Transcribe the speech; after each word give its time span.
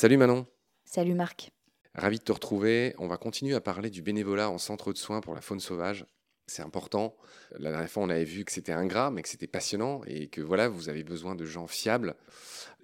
Salut 0.00 0.16
Manon. 0.16 0.46
Salut 0.86 1.12
Marc. 1.12 1.50
Ravi 1.94 2.18
de 2.18 2.24
te 2.24 2.32
retrouver. 2.32 2.94
On 2.96 3.06
va 3.06 3.18
continuer 3.18 3.54
à 3.54 3.60
parler 3.60 3.90
du 3.90 4.00
bénévolat 4.00 4.48
en 4.48 4.56
centre 4.56 4.94
de 4.94 4.98
soins 4.98 5.20
pour 5.20 5.34
la 5.34 5.42
faune 5.42 5.60
sauvage. 5.60 6.06
C'est 6.46 6.62
important. 6.62 7.14
La 7.58 7.70
dernière 7.70 7.90
fois, 7.90 8.02
on 8.04 8.08
avait 8.08 8.24
vu 8.24 8.46
que 8.46 8.50
c'était 8.50 8.72
ingrat, 8.72 9.10
mais 9.10 9.22
que 9.22 9.28
c'était 9.28 9.46
passionnant 9.46 10.00
et 10.06 10.28
que 10.28 10.40
voilà, 10.40 10.68
vous 10.68 10.88
avez 10.88 11.04
besoin 11.04 11.34
de 11.34 11.44
gens 11.44 11.66
fiables. 11.66 12.14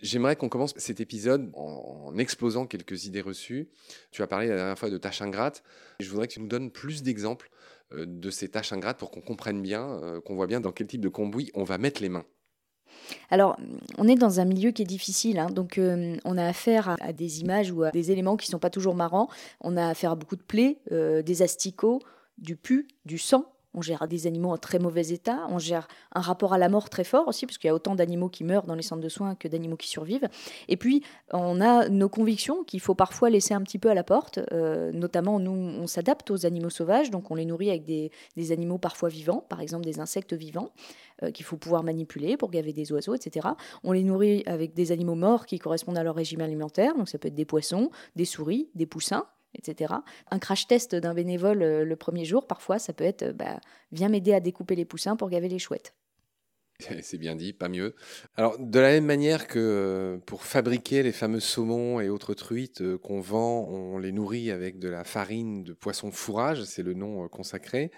J'aimerais 0.03 0.37
qu'on 0.37 0.51
commence 0.51 0.75
cet 0.77 1.01
épisode 1.01 1.51
en, 1.55 2.15
exposant 2.19 2.67
quelques 2.67 3.07
idées 3.07 3.23
reçues. 3.23 3.71
Tu 4.11 4.23
as 4.23 4.27
parlé 4.27 4.49
la 4.49 4.57
dernière 4.57 4.79
fois 4.79 4.91
de 4.91 4.99
tâches 4.99 5.23
ingrates. 5.23 5.63
Je 6.01 6.11
voudrais 6.11 6.29
que 6.29 6.35
tu 6.35 6.41
nous 6.41 6.49
donnes 6.49 6.71
plus 6.71 7.03
d'exemples 7.03 7.49
euh, 7.93 8.05
de 8.07 8.31
ces 8.31 8.51
tâches 8.51 8.73
ingrates 8.73 8.99
pour 8.99 9.11
qu'on 9.11 9.23
comprenne 9.23 9.63
bien, 9.63 10.03
euh, 10.03 10.21
qu'on 10.21 10.35
voit 10.35 10.47
bien 10.47 10.61
dans 10.61 10.71
quel 10.71 10.87
type 10.87 11.01
de 11.01 11.09
cambouis 11.09 11.51
on 11.55 11.65
va 11.65 11.79
mettre 11.79 12.03
les 12.03 12.11
mains. 12.11 12.27
Alors, 13.31 13.57
on 13.99 14.09
est 14.09 14.15
dans 14.15 14.41
un 14.41 14.45
milieu 14.45 14.71
qui 14.71 14.83
est 14.83 14.87
difficile, 14.87 15.39
hein. 15.39 15.49
donc 15.51 15.79
euh, 15.79 16.17
on 16.25 16.39
a 16.39 16.45
affaire 16.45 16.97
à, 17.01 17.13
des 17.13 17.41
images 17.41 17.71
ou 17.71 17.83
à 17.83 17.91
des 17.91 18.11
éléments 18.11 18.37
qui 18.37 18.49
ne 18.49 18.53
sont 18.53 18.59
pas 18.59 18.71
toujours 18.71 18.95
marrants. 18.95 19.29
On 19.61 19.77
a 19.77 19.89
affaire 19.89 20.13
à 20.13 20.15
beaucoup 20.15 20.37
de 20.37 20.43
plaies, 20.43 20.79
des 20.91 21.43
asticots, 21.43 22.01
du 22.39 22.57
pu, 22.57 22.89
du 23.05 23.19
sang, 23.19 23.47
on 23.77 23.83
gère 23.83 24.09
des 24.09 24.27
animaux 24.27 24.51
en 24.51 24.57
très 24.57 24.79
mauvais 24.79 25.09
état, 25.09 25.47
on 25.51 25.59
gère 25.59 25.87
un 26.15 26.21
rapport 26.21 26.55
à 26.55 26.59
la 26.59 26.69
mort 26.69 26.91
très 26.91 27.05
fort 27.05 27.29
aussi, 27.29 27.47
parce 27.47 27.59
qu'il 27.59 27.69
y 27.69 27.71
a 27.71 27.75
autant 27.75 27.95
d'animaux 27.95 28.29
qui 28.29 28.43
meurent 28.43 28.65
dans 28.65 28.75
les 28.75 28.83
centres 28.83 29.03
de 29.03 29.09
soins 29.09 29.35
que 29.35 29.47
d'animaux 29.47 29.77
qui 29.77 29.89
survivent. 29.89 30.29
Et 30.69 30.77
puis, 30.77 31.03
on 31.33 31.61
a 31.61 31.89
nos 31.89 32.09
convictions 32.09 32.65
qu'il 32.65 32.81
faut 32.81 32.95
parfois 32.95 33.31
laisser 33.31 33.55
un 33.55 33.63
petit 33.63 33.79
peu 33.79 33.91
à 33.91 33.95
la 33.95 34.03
porte. 34.03 34.41
Euh, 34.53 34.91
notamment, 34.93 35.39
nous, 35.39 35.53
on 35.53 35.87
s'adapte 35.87 36.31
aux 36.31 36.47
animaux 36.47 36.71
sauvages, 36.71 37.11
donc 37.11 37.31
on 37.31 37.35
les 37.35 37.45
nourrit 37.45 37.71
avec 37.71 37.85
des, 37.85 38.11
animaux 38.51 38.79
parfois 38.79 39.09
vivants, 39.09 39.45
par 39.49 39.61
exemple 39.61 39.85
des 39.85 40.01
insectes 40.01 40.33
vivants. 40.33 40.71
Euh, 41.23 41.31
qu'il 41.31 41.47
faut 41.47 41.57
pouvoir 41.57 41.83
manipuler 41.83 42.37
pour 42.37 42.51
gaver 42.51 42.75
des 42.75 42.93
oiseaux, 42.93 43.15
etc. 43.15 43.49
On 43.85 43.93
les 43.93 44.03
nourrit 44.03 44.43
avec 44.45 44.75
des 44.75 44.93
animaux 44.93 45.15
morts 45.15 45.47
qui 45.47 45.59
correspondent 45.59 45.97
à 45.97 46.03
leur 46.03 46.15
régime 46.15 46.43
alimentaire, 46.43 46.95
donc 46.95 47.09
ça 47.09 47.17
peut 47.17 47.29
être 47.29 47.35
des 47.35 47.47
poissons, 47.47 47.91
des 48.17 48.27
souris, 48.27 48.69
des 48.75 48.85
poussins, 48.85 49.25
Un 50.31 50.39
crash 50.39 50.67
test 50.67 50.95
d'un 50.95 51.15
bénévole 51.15 51.63
euh, 51.63 51.85
le 51.85 51.97
premier 51.97 52.25
jour, 52.25 52.47
parfois, 52.47 52.79
ça 52.79 52.93
peut 52.93 53.05
être 53.05 53.23
euh, 53.23 53.33
bah, 53.33 53.61
viens 53.93 54.09
m'aider 54.09 54.33
à 54.33 54.41
découper 54.41 54.75
les 54.75 54.85
poussins 54.85 55.17
pour 55.17 55.31
gaver 55.31 55.49
les 55.49 55.59
chouettes. 55.59 55.95
C'est 57.03 57.19
bien 57.19 57.37
dit, 57.37 57.53
pas 57.53 57.69
mieux. 57.69 57.95
Alors, 58.37 58.59
de 58.59 58.79
la 58.79 58.91
même 58.91 59.07
manière 59.07 59.47
que 59.47 59.59
euh, 59.59 60.19
pour 60.27 60.45
fabriquer 60.45 61.03
les 61.03 61.13
fameux 61.13 61.41
saumons 61.41 62.01
et 62.01 62.09
autres 62.09 62.35
truites 62.35 62.97
qu'on 62.99 63.21
vend, 63.21 63.67
on 63.69 63.99
les 63.99 64.13
nourrit 64.13 64.51
avec 64.51 64.79
de 64.79 64.89
la 64.89 65.05
farine 65.05 65.65
de 65.65 65.73
poisson 65.73 66.11
fourrage, 66.11 66.65
c'est 66.65 66.83
le 66.83 66.95
nom 66.95 67.29
consacré. 67.29 67.91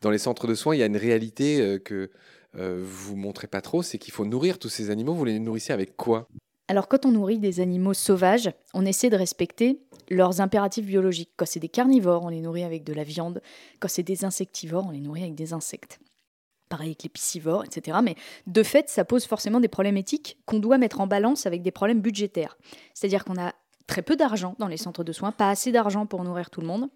Dans 0.00 0.10
les 0.10 0.18
centres 0.18 0.46
de 0.46 0.54
soins, 0.54 0.74
il 0.74 0.78
y 0.78 0.82
a 0.82 0.86
une 0.86 0.96
réalité 0.96 1.78
que 1.84 2.10
vous 2.52 3.16
montrez 3.16 3.46
pas 3.46 3.62
trop, 3.62 3.82
c'est 3.82 3.98
qu'il 3.98 4.12
faut 4.12 4.26
nourrir 4.26 4.58
tous 4.58 4.68
ces 4.68 4.90
animaux. 4.90 5.14
Vous 5.14 5.24
les 5.24 5.38
nourrissez 5.38 5.72
avec 5.72 5.96
quoi? 5.96 6.28
Alors 6.68 6.88
quand 6.88 7.06
on 7.06 7.12
nourrit 7.12 7.38
des 7.38 7.60
animaux 7.60 7.94
sauvages, 7.94 8.50
on 8.74 8.84
essaie 8.84 9.10
de 9.10 9.16
respecter 9.16 9.80
leurs 10.10 10.40
impératifs 10.40 10.86
biologiques. 10.86 11.30
Quand 11.36 11.46
c'est 11.46 11.60
des 11.60 11.68
carnivores, 11.68 12.24
on 12.24 12.28
les 12.28 12.40
nourrit 12.40 12.64
avec 12.64 12.84
de 12.84 12.92
la 12.92 13.04
viande. 13.04 13.40
Quand 13.80 13.88
c'est 13.88 14.02
des 14.02 14.24
insectivores, 14.24 14.86
on 14.86 14.90
les 14.90 15.00
nourrit 15.00 15.22
avec 15.22 15.34
des 15.34 15.52
insectes. 15.52 16.00
Pareil 16.68 16.88
avec 16.88 17.04
les 17.04 17.08
piscivores, 17.08 17.64
etc. 17.64 17.98
Mais 18.02 18.16
de 18.48 18.62
fait, 18.64 18.88
ça 18.88 19.04
pose 19.04 19.24
forcément 19.24 19.60
des 19.60 19.68
problèmes 19.68 19.96
éthiques 19.96 20.38
qu'on 20.46 20.58
doit 20.58 20.78
mettre 20.78 21.00
en 21.00 21.06
balance 21.06 21.46
avec 21.46 21.62
des 21.62 21.70
problèmes 21.70 22.00
budgétaires. 22.00 22.58
C'est-à-dire 22.94 23.24
qu'on 23.24 23.40
a 23.40 23.54
très 23.86 24.02
peu 24.02 24.16
d'argent 24.16 24.56
dans 24.58 24.66
les 24.66 24.76
centres 24.76 25.04
de 25.04 25.12
soins, 25.12 25.30
pas 25.30 25.50
assez 25.50 25.70
d'argent 25.70 26.06
pour 26.06 26.24
nourrir 26.24 26.50
tout 26.50 26.60
le 26.60 26.66
monde. 26.66 26.88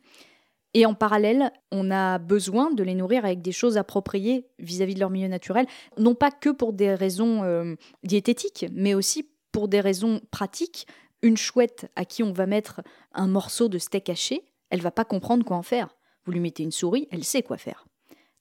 Et 0.75 0.87
en 0.87 0.95
parallèle, 0.95 1.53
on 1.73 1.91
a 1.91 2.19
besoin 2.19 2.71
de 2.71 2.83
les 2.85 2.95
nourrir 2.95 3.25
avec 3.25 3.43
des 3.43 3.51
choses 3.53 3.77
appropriées 3.77 4.47
vis-à-vis 4.59 4.95
de 4.95 5.01
leur 5.01 5.11
milieu 5.11 5.27
naturel, 5.27 5.67
non 5.99 6.15
pas 6.15 6.31
que 6.31 6.49
pour 6.49 6.73
des 6.73 6.95
raisons 6.95 7.43
euh, 7.43 7.75
diététiques, 8.05 8.67
mais 8.73 8.95
aussi 8.95 9.30
pour 9.53 9.69
des 9.69 9.81
raisons 9.81 10.21
pratiques, 10.31 10.87
une 11.23 11.37
chouette 11.37 11.91
à 11.97 12.05
qui 12.05 12.23
on 12.23 12.33
va 12.33 12.47
mettre 12.47 12.81
un 13.13 13.27
morceau 13.27 13.69
de 13.69 13.79
steak 13.79 14.09
haché, 14.09 14.45
elle 14.71 14.81
va 14.81 14.91
pas 14.91 15.05
comprendre 15.05 15.45
quoi 15.45 15.57
en 15.57 15.63
faire. 15.63 15.97
Vous 16.25 16.33
lui 16.33 16.41
mettez 16.41 16.63
une 16.63 16.73
souris, 16.73 17.09
elle 17.11 17.25
sait 17.25 17.43
quoi 17.43 17.57
faire. 17.57 17.87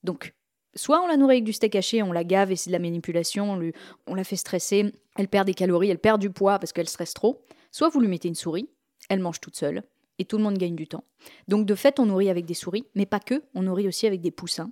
Donc, 0.04 0.34
soit 0.76 1.02
on 1.02 1.08
la 1.08 1.18
nourrit 1.18 1.36
avec 1.36 1.44
du 1.44 1.54
steak 1.54 1.76
haché, 1.76 2.04
on 2.04 2.12
la 2.12 2.24
gave 2.24 2.52
et 2.52 2.56
c'est 2.56 2.70
de 2.70 2.74
la 2.74 2.80
manipulation, 2.80 3.54
on, 3.54 3.72
on 4.08 4.16
la 4.16 4.24
fait 4.24 4.36
stresser, 4.36 4.94
elle 5.18 5.28
perd 5.28 5.48
des 5.48 5.54
calories, 5.54 5.90
elle 5.90 6.00
perd 6.00 6.22
du 6.22 6.30
poids 6.30 6.60
parce 6.60 6.72
qu'elle 6.72 6.90
stresse 6.90 7.14
trop. 7.14 7.44
Soit 7.72 7.90
vous 7.90 8.00
lui 8.00 8.08
mettez 8.08 8.28
une 8.28 8.36
souris, 8.36 8.70
elle 9.10 9.20
mange 9.20 9.40
toute 9.42 9.56
seule 9.56 9.84
et 10.20 10.26
tout 10.26 10.38
le 10.38 10.44
monde 10.44 10.58
gagne 10.58 10.76
du 10.76 10.88
temps. 10.88 11.04
Donc 11.48 11.66
de 11.66 11.76
fait, 11.76 12.00
on 12.00 12.06
nourrit 12.06 12.30
avec 12.30 12.46
des 12.46 12.54
souris, 12.54 12.86
mais 12.96 13.06
pas 13.06 13.20
que, 13.20 13.44
on 13.56 13.64
nourrit 13.64 13.88
aussi 13.88 14.06
avec 14.06 14.22
des 14.22 14.32
poussins. 14.32 14.72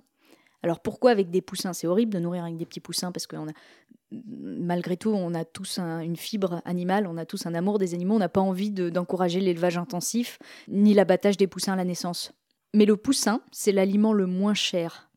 Alors 0.62 0.80
pourquoi 0.80 1.10
avec 1.10 1.30
des 1.30 1.40
poussins? 1.40 1.72
C'est 1.72 1.86
horrible 1.86 2.12
de 2.12 2.18
nourrir 2.18 2.44
avec 2.44 2.56
des 2.56 2.66
petits 2.66 2.80
poussins 2.80 3.12
parce 3.12 3.26
qu'on 3.26 3.48
a 3.48 3.52
malgré 4.10 4.96
tout, 4.96 5.10
on 5.10 5.34
a 5.34 5.44
tous 5.44 5.78
une 5.78 6.16
fibre 6.16 6.62
animale, 6.64 7.06
on 7.06 7.16
a 7.16 7.26
tous 7.26 7.46
un 7.46 7.54
amour 7.54 7.78
des 7.78 7.94
animaux, 7.94 8.14
on 8.14 8.20
n'a 8.20 8.28
pas 8.28 8.40
envie 8.40 8.70
d'encourager 8.70 9.40
l'élevage 9.40 9.76
intensif 9.76 10.38
ni 10.68 10.94
l'abattage 10.94 11.36
des 11.36 11.46
poussins 11.46 11.74
à 11.74 11.76
la 11.76 11.84
naissance. 11.84 12.32
Mais 12.74 12.86
le 12.86 12.96
poussin, 12.96 13.42
c'est 13.52 13.72
l'aliment 13.72 14.12
le 14.12 14.26
moins 14.26 14.54
cher 14.54 15.10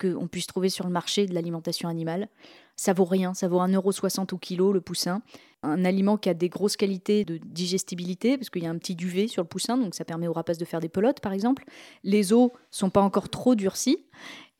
qu'on 0.00 0.26
puisse 0.26 0.48
trouver 0.48 0.68
sur 0.68 0.84
le 0.84 0.92
marché 0.92 1.26
de 1.26 1.34
l'alimentation 1.34 1.88
animale. 1.88 2.28
Ça 2.76 2.92
vaut 2.92 3.04
rien, 3.04 3.34
ça 3.34 3.46
vaut 3.46 3.60
1,60€ 3.60 4.34
au 4.34 4.38
kilo 4.38 4.72
le 4.72 4.80
poussin. 4.80 5.22
Un 5.62 5.84
aliment 5.84 6.16
qui 6.16 6.28
a 6.28 6.34
des 6.34 6.48
grosses 6.48 6.76
qualités 6.76 7.24
de 7.24 7.36
digestibilité, 7.36 8.36
parce 8.36 8.50
qu'il 8.50 8.64
y 8.64 8.66
a 8.66 8.70
un 8.70 8.78
petit 8.78 8.96
duvet 8.96 9.28
sur 9.28 9.42
le 9.42 9.48
poussin, 9.48 9.78
donc 9.78 9.94
ça 9.94 10.04
permet 10.04 10.26
aux 10.26 10.32
rapaces 10.32 10.58
de 10.58 10.64
faire 10.64 10.80
des 10.80 10.88
pelotes 10.88 11.20
par 11.20 11.32
exemple. 11.32 11.64
Les 12.02 12.32
os 12.32 12.50
sont 12.72 12.90
pas 12.90 13.00
encore 13.00 13.28
trop 13.28 13.54
durcis. 13.54 14.04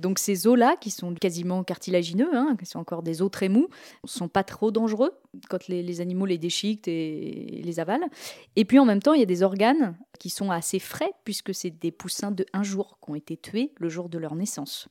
Donc 0.04 0.18
ces 0.18 0.46
os-là, 0.46 0.76
qui 0.78 0.90
sont 0.90 1.14
quasiment 1.14 1.64
cartilagineux, 1.64 2.28
hein, 2.36 2.56
qui 2.58 2.66
sont 2.66 2.78
encore 2.78 3.02
des 3.02 3.22
os 3.22 3.30
très 3.30 3.48
mous, 3.48 3.70
sont 4.04 4.28
pas 4.28 4.44
trop 4.44 4.70
dangereux 4.70 5.12
quand 5.48 5.66
les, 5.66 6.02
animaux 6.02 6.26
les 6.26 6.36
déchiquetent 6.36 6.88
et 6.88 7.62
les 7.64 7.80
avalent. 7.80 8.06
Et 8.54 8.66
puis 8.66 8.78
en 8.78 8.84
même 8.84 9.00
temps, 9.00 9.14
il 9.14 9.20
y 9.20 9.22
a 9.22 9.26
des 9.26 9.42
organes 9.42 9.96
qui 10.18 10.28
sont 10.28 10.50
assez 10.50 10.78
frais, 10.78 11.10
puisque 11.24 11.54
c'est 11.54 11.70
des 11.70 11.90
poussins 11.90 12.32
de 12.32 12.44
un 12.52 12.62
jour 12.62 12.98
qui 13.02 13.12
ont 13.12 13.14
été 13.14 13.38
tués 13.38 13.72
le 13.78 13.88
jour 13.88 14.10
de 14.10 14.18
leur 14.18 14.34
naissance. 14.34 14.88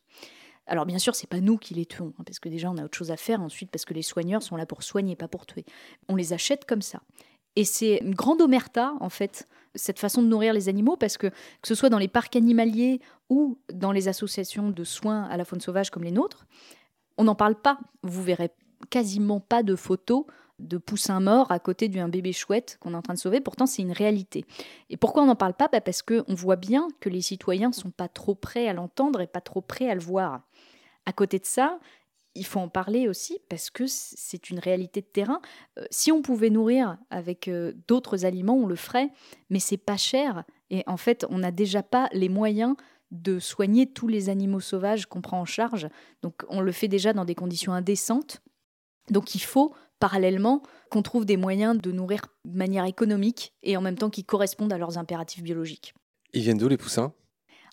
Alors 0.66 0.88
bien 0.88 0.97
sûr, 0.97 1.13
c'est 1.13 1.29
pas 1.29 1.41
nous 1.41 1.59
qui 1.59 1.75
les 1.75 1.85
tuons, 1.85 2.16
hein, 2.18 2.23
parce 2.25 2.40
que 2.40 2.50
déjà 2.50 2.72
on 2.72 2.78
a 2.79 2.84
autre 2.84 2.97
chose 2.97 3.12
à 3.12 3.18
faire. 3.18 3.40
Ensuite, 3.40 3.69
parce 3.69 3.85
que 3.85 3.94
les 3.94 4.02
soigneurs 4.02 4.41
sont 4.41 4.56
là 4.56 4.66
pour 4.66 4.81
soigner, 4.81 5.16
pas 5.16 5.28
pour 5.28 5.46
tuer. 5.46 5.63
On 6.09 6.16
les 6.16 6.34
achète 6.34 6.66
comme 6.66 6.81
ça. 6.81 7.03
Et 7.56 7.66
c'est 7.66 7.97
une 7.97 8.16
grande 8.16 8.41
omerta, 8.41 8.96
en 9.00 9.09
fait, 9.09 9.47
cette 9.75 10.00
façon 10.00 10.22
de 10.22 10.28
nourrir 10.28 10.53
les 10.53 10.69
animaux, 10.69 10.97
parce 10.97 11.17
que 11.17 11.28
que 11.28 11.67
ce 11.67 11.75
soit 11.75 11.89
dans 11.89 11.97
les 11.97 12.07
parcs 12.07 12.35
animaliers 12.35 13.01
ou 13.29 13.59
dans 13.73 13.91
les 13.91 14.07
associations 14.07 14.69
de 14.69 14.84
soins 14.84 15.23
à 15.23 15.38
la 15.38 15.45
faune 15.45 15.61
sauvage 15.61 15.89
comme 15.89 16.03
les 16.03 16.11
nôtres, 16.11 16.45
on 17.17 17.23
n'en 17.23 17.35
parle 17.35 17.56
pas. 17.56 17.79
Vous 18.01 18.23
verrez 18.23 18.51
quasiment 18.89 19.39
pas 19.39 19.63
de 19.63 19.75
photos 19.75 20.25
de 20.59 20.78
poussins 20.78 21.19
morts 21.19 21.51
à 21.51 21.59
côté 21.59 21.89
d'un 21.89 22.09
bébé 22.09 22.31
chouette 22.31 22.78
qu'on 22.79 22.94
est 22.94 22.97
en 22.97 23.01
train 23.01 23.13
de 23.13 23.19
sauver. 23.19 23.41
Pourtant, 23.41 23.66
c'est 23.66 23.81
une 23.81 23.91
réalité. 23.91 24.45
Et 24.89 24.97
pourquoi 24.97 25.23
on 25.23 25.25
n'en 25.25 25.35
parle 25.35 25.53
pas? 25.53 25.67
Bah 25.67 25.81
Parce 25.81 26.01
qu'on 26.01 26.23
voit 26.34 26.55
bien 26.55 26.88
que 27.00 27.09
les 27.09 27.22
citoyens 27.22 27.72
sont 27.72 27.91
pas 27.91 28.07
trop 28.07 28.35
prêts 28.35 28.67
à 28.67 28.73
l'entendre 28.73 29.22
et 29.22 29.28
pas 29.28 29.41
trop 29.41 29.61
prêts 29.61 29.90
à 29.90 29.95
le 29.95 30.01
voir. 30.01 30.41
À 31.05 31.11
côté 31.11 31.40
de 31.40 31.45
ça, 31.45 31.79
il 32.36 32.46
faut 32.46 32.60
en 32.60 32.70
parler 32.70 33.08
aussi 33.08 33.40
parce 33.50 33.70
que 33.70 33.86
c'est 33.88 34.50
une 34.50 34.60
réalité 34.60 35.02
de 35.02 35.06
terrain. 35.06 35.42
Euh, 35.78 35.86
si 35.92 36.12
on 36.12 36.22
pouvait 36.22 36.50
nourrir 36.50 36.98
avec 37.10 37.48
euh, 37.48 37.74
d'autres 37.88 38.26
aliments, 38.26 38.56
on 38.56 38.66
le 38.66 38.76
ferait, 38.76 39.12
mais 39.50 39.60
c'est 39.60 39.78
pas 39.78 39.98
cher. 39.98 40.44
Et 40.70 40.84
en 40.88 40.98
fait, 40.98 41.26
on 41.30 41.40
n'a 41.40 41.52
déjà 41.52 41.84
pas 41.84 42.10
les 42.12 42.30
moyens 42.30 42.76
de 43.12 43.38
soigner 43.38 43.86
tous 43.86 44.08
les 44.08 44.30
animaux 44.30 44.60
sauvages 44.60 45.06
qu'on 45.06 45.22
prend 45.22 45.40
en 45.40 45.46
charge. 45.46 45.88
Donc 46.24 46.44
on 46.50 46.62
le 46.62 46.72
fait 46.72 46.88
déjà 46.88 47.14
dans 47.14 47.26
des 47.26 47.36
conditions 47.36 47.74
indécentes. 47.74 48.42
Donc 49.12 49.36
il 49.36 49.42
faut 49.42 49.76
parallèlement 50.00 50.64
qu'on 50.90 51.04
trouve 51.04 51.26
des 51.26 51.38
moyens 51.38 51.80
de 51.80 51.92
nourrir 51.92 52.26
de 52.46 52.58
manière 52.58 52.86
économique 52.86 53.54
et 53.62 53.78
en 53.78 53.82
même 53.82 53.98
temps 53.98 54.10
qui 54.10 54.24
correspondent 54.24 54.74
à 54.74 54.78
leurs 54.78 54.98
impératifs 54.98 55.44
biologiques. 55.44 55.94
Ils 56.34 56.42
viennent 56.42 56.58
d'où 56.58 56.68
les 56.68 56.78
poussins? 56.78 57.14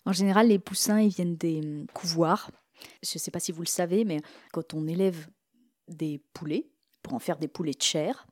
En 0.05 0.13
général, 0.13 0.47
les 0.47 0.59
poussins, 0.59 0.99
ils 0.99 1.09
viennent 1.09 1.35
des 1.35 1.59
hum, 1.59 1.85
couvoirs 1.93 2.51
je 3.03 3.11
ne 3.15 3.19
sais 3.19 3.31
pas 3.31 3.39
si 3.39 3.51
vous 3.51 3.61
le 3.61 3.67
savez, 3.67 4.05
mais 4.05 4.19
quand 4.51 4.73
on 4.73 4.87
élève 4.87 5.27
des 5.87 6.21
poulets, 6.33 6.69
pour 7.01 7.13
en 7.13 7.19
faire 7.19 7.37
des 7.37 7.47
poulets 7.47 7.73
de 7.73 7.81
chair, 7.81 8.27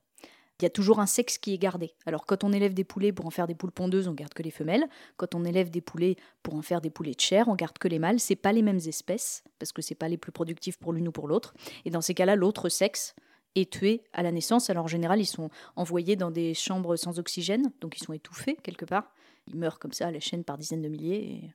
il 0.59 0.63
y 0.63 0.65
a 0.65 0.69
toujours 0.69 0.99
un 0.99 1.05
sexe 1.05 1.37
qui 1.37 1.53
est 1.53 1.57
gardé. 1.57 1.93
Alors 2.05 2.25
quand 2.25 2.43
on 2.43 2.51
élève 2.51 2.73
des 2.73 2.83
poulets 2.83 3.13
pour 3.13 3.25
en 3.25 3.29
faire 3.29 3.47
des 3.47 3.55
poules 3.55 3.71
pondeuses, 3.71 4.09
on 4.09 4.13
garde 4.13 4.33
que 4.33 4.43
les 4.43 4.51
femelles. 4.51 4.85
Quand 5.15 5.33
on 5.33 5.45
élève 5.45 5.69
des 5.69 5.79
poulets 5.79 6.17
pour 6.43 6.55
en 6.55 6.61
faire 6.61 6.81
des 6.81 6.89
poulets 6.89 7.13
de 7.13 7.19
chair, 7.19 7.47
on 7.47 7.55
garde 7.55 7.77
que 7.77 7.87
les 7.87 7.97
mâles. 7.97 8.19
C'est 8.19 8.35
pas 8.35 8.51
les 8.51 8.61
mêmes 8.61 8.79
espèces 8.85 9.43
parce 9.57 9.71
que 9.71 9.81
c'est 9.81 9.95
pas 9.95 10.09
les 10.09 10.17
plus 10.17 10.33
productifs 10.33 10.77
pour 10.77 10.91
l'une 10.91 11.07
ou 11.07 11.11
pour 11.13 11.29
l'autre. 11.29 11.53
Et 11.85 11.91
dans 11.91 12.01
ces 12.01 12.13
cas-là, 12.13 12.35
l'autre 12.35 12.67
sexe 12.67 13.15
est 13.55 13.71
tué 13.71 14.03
à 14.11 14.21
la 14.21 14.33
naissance. 14.33 14.69
Alors 14.69 14.83
en 14.83 14.89
général, 14.89 15.21
ils 15.21 15.25
sont 15.25 15.49
envoyés 15.77 16.17
dans 16.17 16.29
des 16.29 16.53
chambres 16.53 16.97
sans 16.97 17.19
oxygène, 17.19 17.71
donc 17.79 17.97
ils 17.97 18.03
sont 18.03 18.13
étouffés 18.13 18.57
quelque 18.61 18.85
part. 18.85 19.13
Ils 19.47 19.55
meurent 19.55 19.79
comme 19.79 19.93
ça 19.93 20.07
à 20.07 20.11
la 20.11 20.19
chaîne 20.19 20.43
par 20.43 20.57
dizaines 20.57 20.81
de 20.81 20.89
milliers. 20.89 21.53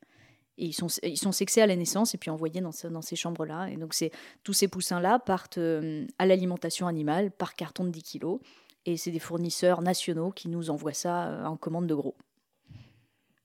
Ils 0.56 0.72
sont, 0.72 0.88
sexés 1.32 1.60
à 1.60 1.66
la 1.66 1.76
naissance 1.76 2.14
et 2.14 2.18
puis 2.18 2.30
envoyés 2.30 2.60
dans, 2.60 3.02
ces 3.02 3.16
chambres-là. 3.16 3.68
Et 3.70 3.76
donc, 3.76 3.94
tous 4.42 4.52
ces 4.52 4.68
poussins-là 4.68 5.18
partent 5.18 5.58
euh, 5.58 6.06
à 6.18 6.26
l'alimentation 6.26 6.86
animale 6.86 7.30
par 7.30 7.54
carton 7.54 7.84
de 7.84 7.90
10 7.90 8.02
kilos. 8.02 8.40
Et 8.86 8.96
c'est 8.96 9.10
des 9.10 9.18
fournisseurs 9.18 9.82
nationaux 9.82 10.30
qui 10.30 10.48
nous 10.48 10.70
envoient 10.70 10.92
ça 10.92 11.28
euh, 11.28 11.44
en 11.44 11.56
commande 11.56 11.86
de 11.86 11.94
gros. 11.94 12.14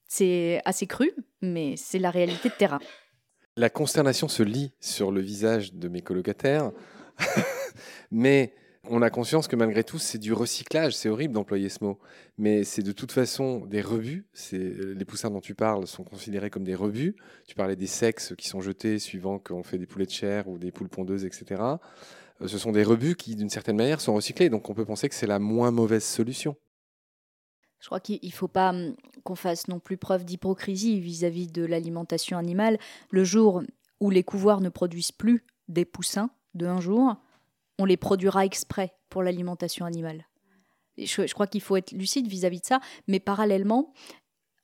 C'est 0.06 0.60
assez 0.64 0.86
cru, 0.86 1.12
mais 1.40 1.76
c'est 1.76 1.98
la 1.98 2.10
réalité 2.10 2.48
de 2.48 2.54
terrain. 2.54 2.80
La 3.56 3.70
consternation 3.70 4.28
se 4.28 4.42
lit 4.42 4.72
sur 4.80 5.10
le 5.10 5.20
visage 5.20 5.74
de 5.74 5.88
mes 5.88 6.02
colocataires. 6.02 6.72
Mais 8.10 8.54
on 8.90 9.02
a 9.02 9.10
conscience 9.10 9.46
que 9.46 9.54
malgré 9.54 9.84
tout, 9.84 9.98
c'est 9.98 10.18
du 10.18 10.32
recyclage. 10.32 10.94
C'est 10.94 11.08
horrible 11.08 11.34
d'employer 11.34 11.68
ce 11.68 11.82
mot. 11.82 11.98
Mais 12.38 12.64
c'est 12.64 12.82
de 12.82 12.92
toute 12.92 13.12
façon 13.12 13.64
des 13.66 13.80
rebuts. 13.80 14.26
Les 14.52 15.04
poussins 15.04 15.30
dont 15.30 15.40
tu 15.40 15.54
parles 15.54 15.86
sont 15.86 16.02
considérés 16.02 16.50
comme 16.50 16.64
des 16.64 16.74
rebuts. 16.74 17.14
Tu 17.46 17.54
parlais 17.54 17.76
des 17.76 17.86
sexes 17.86 18.34
qui 18.36 18.48
sont 18.48 18.60
jetés 18.60 18.98
suivant 18.98 19.38
qu'on 19.38 19.62
fait 19.62 19.78
des 19.78 19.86
poulets 19.86 20.06
de 20.06 20.10
chair 20.10 20.48
ou 20.48 20.58
des 20.58 20.72
poules 20.72 20.88
pondeuses, 20.88 21.24
etc. 21.24 21.62
Euh, 22.42 22.48
ce 22.48 22.58
sont 22.58 22.72
des 22.72 22.82
rebuts 22.82 23.14
qui, 23.14 23.36
d'une 23.36 23.48
certaine 23.48 23.76
manière, 23.76 24.00
sont 24.00 24.14
recyclés. 24.14 24.50
Donc 24.50 24.68
on 24.68 24.74
peut 24.74 24.84
penser 24.84 25.08
que 25.08 25.14
c'est 25.14 25.26
la 25.26 25.38
moins 25.38 25.70
mauvaise 25.70 26.04
solution. 26.04 26.56
Je 27.78 27.86
crois 27.86 28.00
qu'il 28.00 28.18
ne 28.22 28.30
faut 28.30 28.48
pas 28.48 28.70
hum, 28.70 28.96
qu'on 29.22 29.36
fasse 29.36 29.68
non 29.68 29.78
plus 29.78 29.98
preuve 29.98 30.24
d'hypocrisie 30.24 31.00
vis-à-vis 31.00 31.46
de 31.46 31.64
l'alimentation 31.64 32.38
animale. 32.38 32.78
Le 33.10 33.22
jour 33.22 33.62
où 34.00 34.10
les 34.10 34.24
couvoirs 34.24 34.60
ne 34.60 34.68
produisent 34.68 35.12
plus 35.12 35.44
des 35.68 35.84
poussins 35.84 36.30
de 36.54 36.66
un 36.66 36.80
jour, 36.80 37.16
on 37.80 37.86
les 37.86 37.96
produira 37.96 38.44
exprès 38.44 38.92
pour 39.08 39.22
l'alimentation 39.22 39.86
animale. 39.86 40.26
je, 40.98 41.32
crois 41.32 41.46
qu'il 41.46 41.62
faut 41.62 41.76
être 41.76 41.92
lucide 41.92 42.26
vis-à-vis 42.26 42.60
de 42.60 42.66
ça, 42.66 42.80
mais 43.08 43.20
parallèlement, 43.20 43.94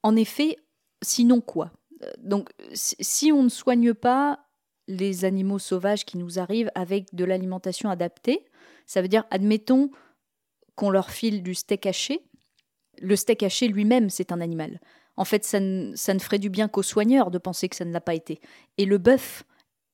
en 0.02 0.14
effet, 0.16 0.56
sinon 1.02 1.40
quoi? 1.40 1.72
Euh, 2.02 2.12
Donc, 2.18 2.50
si 2.74 3.32
on 3.32 3.42
ne 3.42 3.48
soigne 3.48 3.94
pas 3.94 4.40
les 4.86 5.24
animaux 5.24 5.58
sauvages 5.58 6.04
qui 6.04 6.18
nous 6.18 6.38
arrivent 6.38 6.70
avec 6.74 7.14
de 7.14 7.24
l'alimentation 7.24 7.88
adaptée, 7.88 8.44
ça 8.84 9.00
veut 9.00 9.08
dire, 9.08 9.24
admettons 9.30 9.90
qu'on 10.74 10.90
leur 10.90 11.10
file 11.10 11.42
du 11.42 11.54
steak 11.54 11.86
haché. 11.86 12.22
Le 13.00 13.16
steak 13.16 13.42
haché 13.42 13.66
lui-même, 13.66 14.10
c'est 14.10 14.30
un 14.30 14.42
animal. 14.42 14.78
En 15.16 15.24
fait, 15.24 15.42
ça 15.44 15.58
ne, 15.58 15.96
ça 15.96 16.12
ne 16.12 16.18
ferait 16.18 16.38
du 16.38 16.50
bien 16.50 16.68
qu'aux 16.68 16.82
soigneurs 16.82 17.30
de 17.30 17.38
penser 17.38 17.70
que 17.70 17.76
ça 17.76 17.86
ne 17.86 17.92
l'a 17.92 18.02
pas 18.02 18.14
été. 18.14 18.40
Et 18.76 18.84
le 18.84 18.98
bœuf 18.98 19.44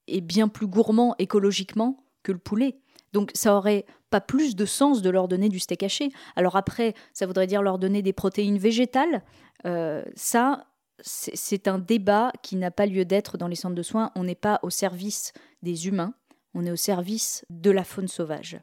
est 0.09 0.21
bien 0.21 0.49
plus 0.49 0.67
gourmand 0.67 1.15
écologiquement 1.21 2.02
que 2.23 2.33
le 2.33 2.39
poulet. 2.39 2.79
Donc 3.13 3.31
ça 3.35 3.55
aurait 3.55 3.85
pas 4.11 4.21
plus 4.21 4.57
de 4.57 4.65
sens 4.65 5.03
de 5.03 5.11
leur 5.11 5.29
donner 5.29 5.49
du 5.49 5.59
steak 5.59 5.83
haché. 5.83 6.11
Alors 6.37 6.57
après, 6.57 6.95
ça 7.13 7.27
voudrait 7.27 7.47
dire 7.47 7.63
leur 7.63 7.79
donner 7.79 8.03
des 8.03 8.13
protéines 8.13 8.59
végétales. 8.59 9.23
Euh, 9.67 10.03
ça, 10.15 10.67
c'est 11.03 11.69
un 11.69 11.79
débat 11.79 12.33
qui 12.43 12.57
n'a 12.57 12.71
pas 12.71 12.87
lieu 12.87 13.05
d'être 13.05 13.37
dans 13.37 13.49
les 13.49 13.57
centres 13.57 13.75
de 13.75 13.83
soins. 13.83 14.13
On 14.15 14.25
n'est 14.25 14.35
pas 14.35 14.61
au 14.63 14.71
service 14.71 15.33
des 15.63 15.89
humains, 15.89 16.15
on 16.55 16.65
est 16.65 16.71
au 16.71 16.77
service 16.77 17.45
de 17.51 17.71
la 17.71 17.85
faune 17.85 18.09
sauvage. 18.09 18.61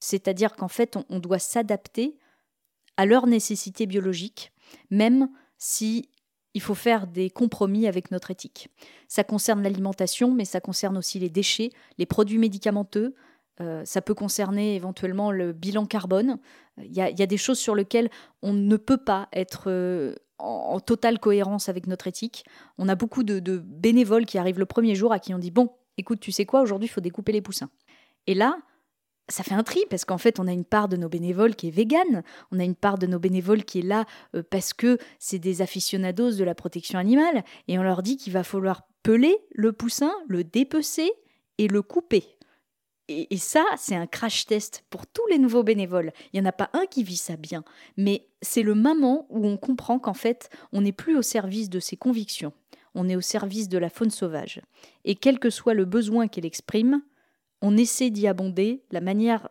C'est-à-dire 0.00 0.54
qu'en 0.54 0.68
fait, 0.68 0.96
on, 1.08 1.18
doit 1.18 1.40
s'adapter 1.40 2.18
à 2.96 3.04
leurs 3.04 3.26
nécessités 3.26 3.86
biologiques, 3.86 4.52
même 4.90 5.28
si 5.56 6.08
il 6.58 6.60
faut 6.60 6.74
faire 6.74 7.06
des 7.06 7.30
compromis 7.30 7.86
avec 7.86 8.10
notre 8.10 8.32
éthique. 8.32 8.68
Ça 9.06 9.22
concerne 9.22 9.62
l'alimentation, 9.62 10.32
mais 10.32 10.44
ça 10.44 10.60
concerne 10.60 10.98
aussi 10.98 11.20
les 11.20 11.30
déchets, 11.30 11.70
les 11.98 12.06
produits 12.06 12.38
médicamenteux, 12.38 13.14
euh, 13.60 13.84
ça 13.84 14.02
peut 14.02 14.14
concerner 14.14 14.74
éventuellement 14.74 15.30
le 15.30 15.52
bilan 15.52 15.86
carbone. 15.86 16.38
Il 16.82 16.92
y, 16.92 17.00
a, 17.00 17.26
des 17.26 17.36
choses 17.36 17.60
sur 17.60 17.76
lesquelles 17.76 18.10
on 18.42 18.52
ne 18.52 18.76
peut 18.76 18.96
pas 18.96 19.28
être 19.32 19.70
euh, 19.70 20.16
en, 20.38 20.80
totale 20.80 21.20
cohérence 21.20 21.68
avec 21.68 21.86
notre 21.86 22.08
éthique. 22.08 22.44
On 22.76 22.88
a 22.88 22.96
beaucoup 22.96 23.22
de, 23.22 23.58
bénévoles 23.58 24.26
qui 24.26 24.38
arrivent 24.38 24.58
le 24.58 24.66
premier 24.66 24.96
jour 24.96 25.12
à 25.12 25.20
qui 25.20 25.32
on 25.34 25.38
dit 25.38 25.52
Bon, 25.52 25.70
écoute, 25.96 26.18
tu 26.18 26.32
sais 26.32 26.44
quoi, 26.44 26.60
aujourd'hui, 26.60 26.88
il 26.88 26.92
faut 26.92 27.00
découper 27.00 27.30
les 27.30 27.40
poussins. 27.40 27.70
Et 28.26 28.34
là, 28.34 28.58
ça 29.28 29.42
fait 29.42 29.54
un 29.54 29.62
tri 29.62 29.80
parce 29.90 30.04
qu'en 30.04 30.18
fait, 30.18 30.40
on 30.40 30.46
a 30.46 30.52
une 30.52 30.64
part 30.64 30.88
de 30.88 30.96
nos 30.96 31.08
bénévoles 31.08 31.54
qui 31.54 31.68
est 31.68 31.72
végane, 31.72 32.22
on 32.50 32.58
a 32.58 32.64
une 32.64 32.74
part 32.74 32.98
de 32.98 33.06
nos 33.06 33.18
bénévoles 33.18 33.64
qui 33.64 33.80
est 33.80 33.82
là 33.82 34.04
euh, 34.34 34.42
parce 34.48 34.72
que 34.72 34.98
c'est 35.18 35.38
des 35.38 35.62
aficionados 35.62 36.32
de 36.32 36.44
la 36.44 36.54
protection 36.54 36.98
animale, 36.98 37.44
et 37.68 37.78
on 37.78 37.82
leur 37.82 38.02
dit 38.02 38.16
qu'il 38.16 38.32
va 38.32 38.42
falloir 38.42 38.82
peler 39.02 39.36
le 39.52 39.72
poussin, 39.72 40.12
le 40.28 40.44
dépecer 40.44 41.10
et 41.58 41.68
le 41.68 41.82
couper. 41.82 42.24
Et, 43.10 43.38
ça, 43.38 43.64
c'est 43.78 43.94
un 43.94 44.06
crash 44.06 44.44
test 44.44 44.84
pour 44.90 45.06
tous 45.06 45.26
les 45.30 45.38
nouveaux 45.38 45.62
bénévoles. 45.62 46.12
Il 46.32 46.40
n'y 46.40 46.46
en 46.46 46.50
a 46.50 46.52
pas 46.52 46.68
un 46.74 46.84
qui 46.84 47.02
vit 47.02 47.16
ça 47.16 47.36
bien. 47.36 47.64
Mais 47.96 48.28
c'est 48.42 48.62
le 48.62 48.74
moment 48.74 49.26
où 49.30 49.46
on 49.46 49.56
comprend 49.56 49.98
qu'en 49.98 50.12
fait, 50.12 50.50
on 50.72 50.82
n'est 50.82 50.92
plus 50.92 51.16
au 51.16 51.22
service 51.22 51.70
de 51.70 51.80
ses 51.80 51.96
convictions. 51.96 52.52
On 52.94 53.08
est 53.08 53.16
au 53.16 53.22
service 53.22 53.70
de 53.70 53.78
la 53.78 53.88
faune 53.88 54.10
sauvage. 54.10 54.60
Et 55.06 55.14
quel 55.14 55.38
que 55.38 55.48
soit 55.48 55.72
le 55.72 55.86
besoin 55.86 56.28
qu'elle 56.28 56.44
exprime, 56.44 57.00
on 57.62 57.76
essaie 57.76 58.10
d'y 58.10 58.26
abonder 58.26 58.84
la 58.90 59.00
manière 59.00 59.48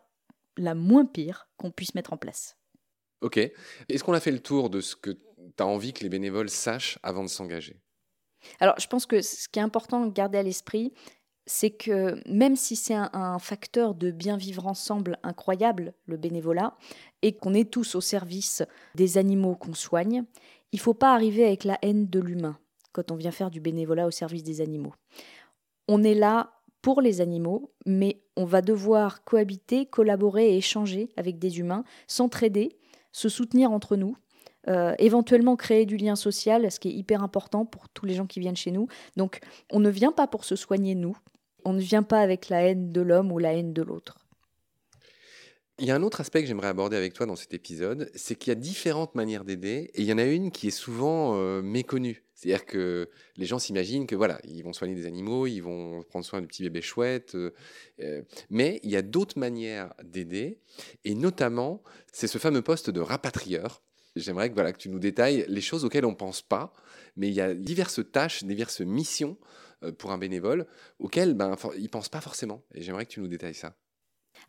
la 0.56 0.74
moins 0.74 1.06
pire 1.06 1.48
qu'on 1.56 1.70
puisse 1.70 1.94
mettre 1.94 2.12
en 2.12 2.16
place. 2.16 2.56
Ok. 3.20 3.36
Est-ce 3.36 4.04
qu'on 4.04 4.12
a 4.12 4.20
fait 4.20 4.30
le 4.30 4.40
tour 4.40 4.70
de 4.70 4.80
ce 4.80 4.96
que 4.96 5.10
tu 5.10 5.62
as 5.62 5.66
envie 5.66 5.92
que 5.92 6.02
les 6.02 6.08
bénévoles 6.08 6.50
sachent 6.50 6.98
avant 7.02 7.22
de 7.22 7.28
s'engager? 7.28 7.80
Alors, 8.60 8.78
je 8.78 8.86
pense 8.86 9.06
que 9.06 9.20
ce 9.20 9.48
qui 9.48 9.58
est 9.58 9.62
important 9.62 10.06
de 10.06 10.12
garder 10.12 10.38
à 10.38 10.42
l'esprit, 10.42 10.92
c'est 11.46 11.70
que 11.70 12.20
même 12.28 12.56
si 12.56 12.76
c'est 12.76 12.94
un, 12.94 13.38
facteur 13.38 13.94
de 13.94 14.10
bien 14.10 14.36
vivre 14.36 14.66
ensemble 14.66 15.18
incroyable, 15.22 15.94
le 16.06 16.16
bénévolat, 16.16 16.76
et 17.22 17.36
qu'on 17.36 17.54
est 17.54 17.70
tous 17.70 17.94
au 17.94 18.00
service 18.00 18.62
des 18.94 19.18
animaux 19.18 19.56
qu'on 19.56 19.74
soigne, 19.74 20.24
il 20.72 20.76
ne 20.76 20.82
faut 20.82 20.94
pas 20.94 21.14
arriver 21.14 21.44
avec 21.44 21.64
la 21.64 21.78
haine 21.82 22.08
de 22.08 22.20
l'humain 22.20 22.58
quand 22.92 23.10
on 23.10 23.16
vient 23.16 23.30
faire 23.30 23.50
du 23.50 23.60
bénévolat 23.60 24.06
au 24.06 24.10
service 24.10 24.42
des 24.42 24.60
animaux. 24.60 24.94
On 25.88 26.04
est 26.04 26.14
là 26.14 26.57
pour 26.88 27.02
les 27.02 27.20
animaux, 27.20 27.70
mais 27.84 28.22
on 28.34 28.46
va 28.46 28.62
devoir 28.62 29.22
cohabiter, 29.24 29.84
collaborer 29.84 30.54
et 30.54 30.56
échanger 30.56 31.10
avec 31.18 31.38
des 31.38 31.58
humains, 31.58 31.84
s'entraider, 32.06 32.78
se 33.12 33.28
soutenir 33.28 33.72
entre 33.72 33.94
nous, 33.94 34.16
euh, 34.68 34.94
éventuellement 34.98 35.54
créer 35.54 35.84
du 35.84 35.98
lien 35.98 36.16
social, 36.16 36.72
ce 36.72 36.80
qui 36.80 36.88
est 36.88 36.94
hyper 36.94 37.22
important 37.22 37.66
pour 37.66 37.90
tous 37.90 38.06
les 38.06 38.14
gens 38.14 38.24
qui 38.24 38.40
viennent 38.40 38.56
chez 38.56 38.70
nous. 38.70 38.88
Donc 39.18 39.40
on 39.70 39.80
ne 39.80 39.90
vient 39.90 40.12
pas 40.12 40.26
pour 40.26 40.46
se 40.46 40.56
soigner 40.56 40.94
nous, 40.94 41.14
on 41.66 41.74
ne 41.74 41.78
vient 41.78 42.02
pas 42.02 42.20
avec 42.20 42.48
la 42.48 42.62
haine 42.62 42.90
de 42.90 43.02
l'homme 43.02 43.32
ou 43.32 43.38
la 43.38 43.52
haine 43.52 43.74
de 43.74 43.82
l'autre. 43.82 44.16
Il 45.80 45.86
y 45.86 45.92
a 45.92 45.94
un 45.94 46.02
autre 46.02 46.20
aspect 46.20 46.40
que 46.40 46.48
j'aimerais 46.48 46.66
aborder 46.66 46.96
avec 46.96 47.12
toi 47.12 47.24
dans 47.24 47.36
cet 47.36 47.54
épisode, 47.54 48.10
c'est 48.16 48.34
qu'il 48.34 48.50
y 48.50 48.52
a 48.52 48.56
différentes 48.56 49.14
manières 49.14 49.44
d'aider 49.44 49.90
et 49.94 50.02
il 50.02 50.06
y 50.06 50.12
en 50.12 50.18
a 50.18 50.24
une 50.24 50.50
qui 50.50 50.66
est 50.66 50.72
souvent 50.72 51.36
euh, 51.36 51.62
méconnue. 51.62 52.24
C'est-à-dire 52.34 52.66
que 52.66 53.08
les 53.36 53.46
gens 53.46 53.60
s'imaginent 53.60 54.06
que 54.06 54.16
voilà, 54.16 54.40
ils 54.42 54.62
vont 54.62 54.72
soigner 54.72 54.96
des 54.96 55.06
animaux, 55.06 55.46
ils 55.46 55.60
vont 55.60 56.02
prendre 56.02 56.24
soin 56.24 56.40
de 56.40 56.46
petits 56.46 56.64
bébés 56.64 56.82
chouettes, 56.82 57.36
euh, 57.36 57.52
euh, 58.00 58.22
mais 58.50 58.80
il 58.82 58.90
y 58.90 58.96
a 58.96 59.02
d'autres 59.02 59.38
manières 59.38 59.94
d'aider 60.02 60.58
et 61.04 61.14
notamment 61.14 61.82
c'est 62.12 62.26
ce 62.26 62.38
fameux 62.38 62.62
poste 62.62 62.90
de 62.90 63.00
rapatrieur. 63.00 63.82
J'aimerais 64.16 64.50
que 64.50 64.54
voilà 64.54 64.72
tu 64.72 64.88
nous 64.88 64.98
détailles 64.98 65.44
les 65.46 65.60
choses 65.60 65.84
auxquelles 65.84 66.06
on 66.06 66.14
pense 66.14 66.42
pas, 66.42 66.72
mais 67.16 67.28
il 67.28 67.34
y 67.34 67.40
a 67.40 67.54
diverses 67.54 68.00
tâches, 68.10 68.42
diverses 68.42 68.80
missions 68.80 69.36
euh, 69.84 69.92
pour 69.92 70.10
un 70.10 70.18
bénévole 70.18 70.66
auquel 70.98 71.34
ben, 71.34 71.56
il 71.76 71.84
ne 71.84 71.88
pense 71.88 72.08
pas 72.08 72.20
forcément. 72.20 72.64
Et 72.74 72.82
j'aimerais 72.82 73.06
que 73.06 73.12
tu 73.12 73.20
nous 73.20 73.28
détailles 73.28 73.54
ça. 73.54 73.76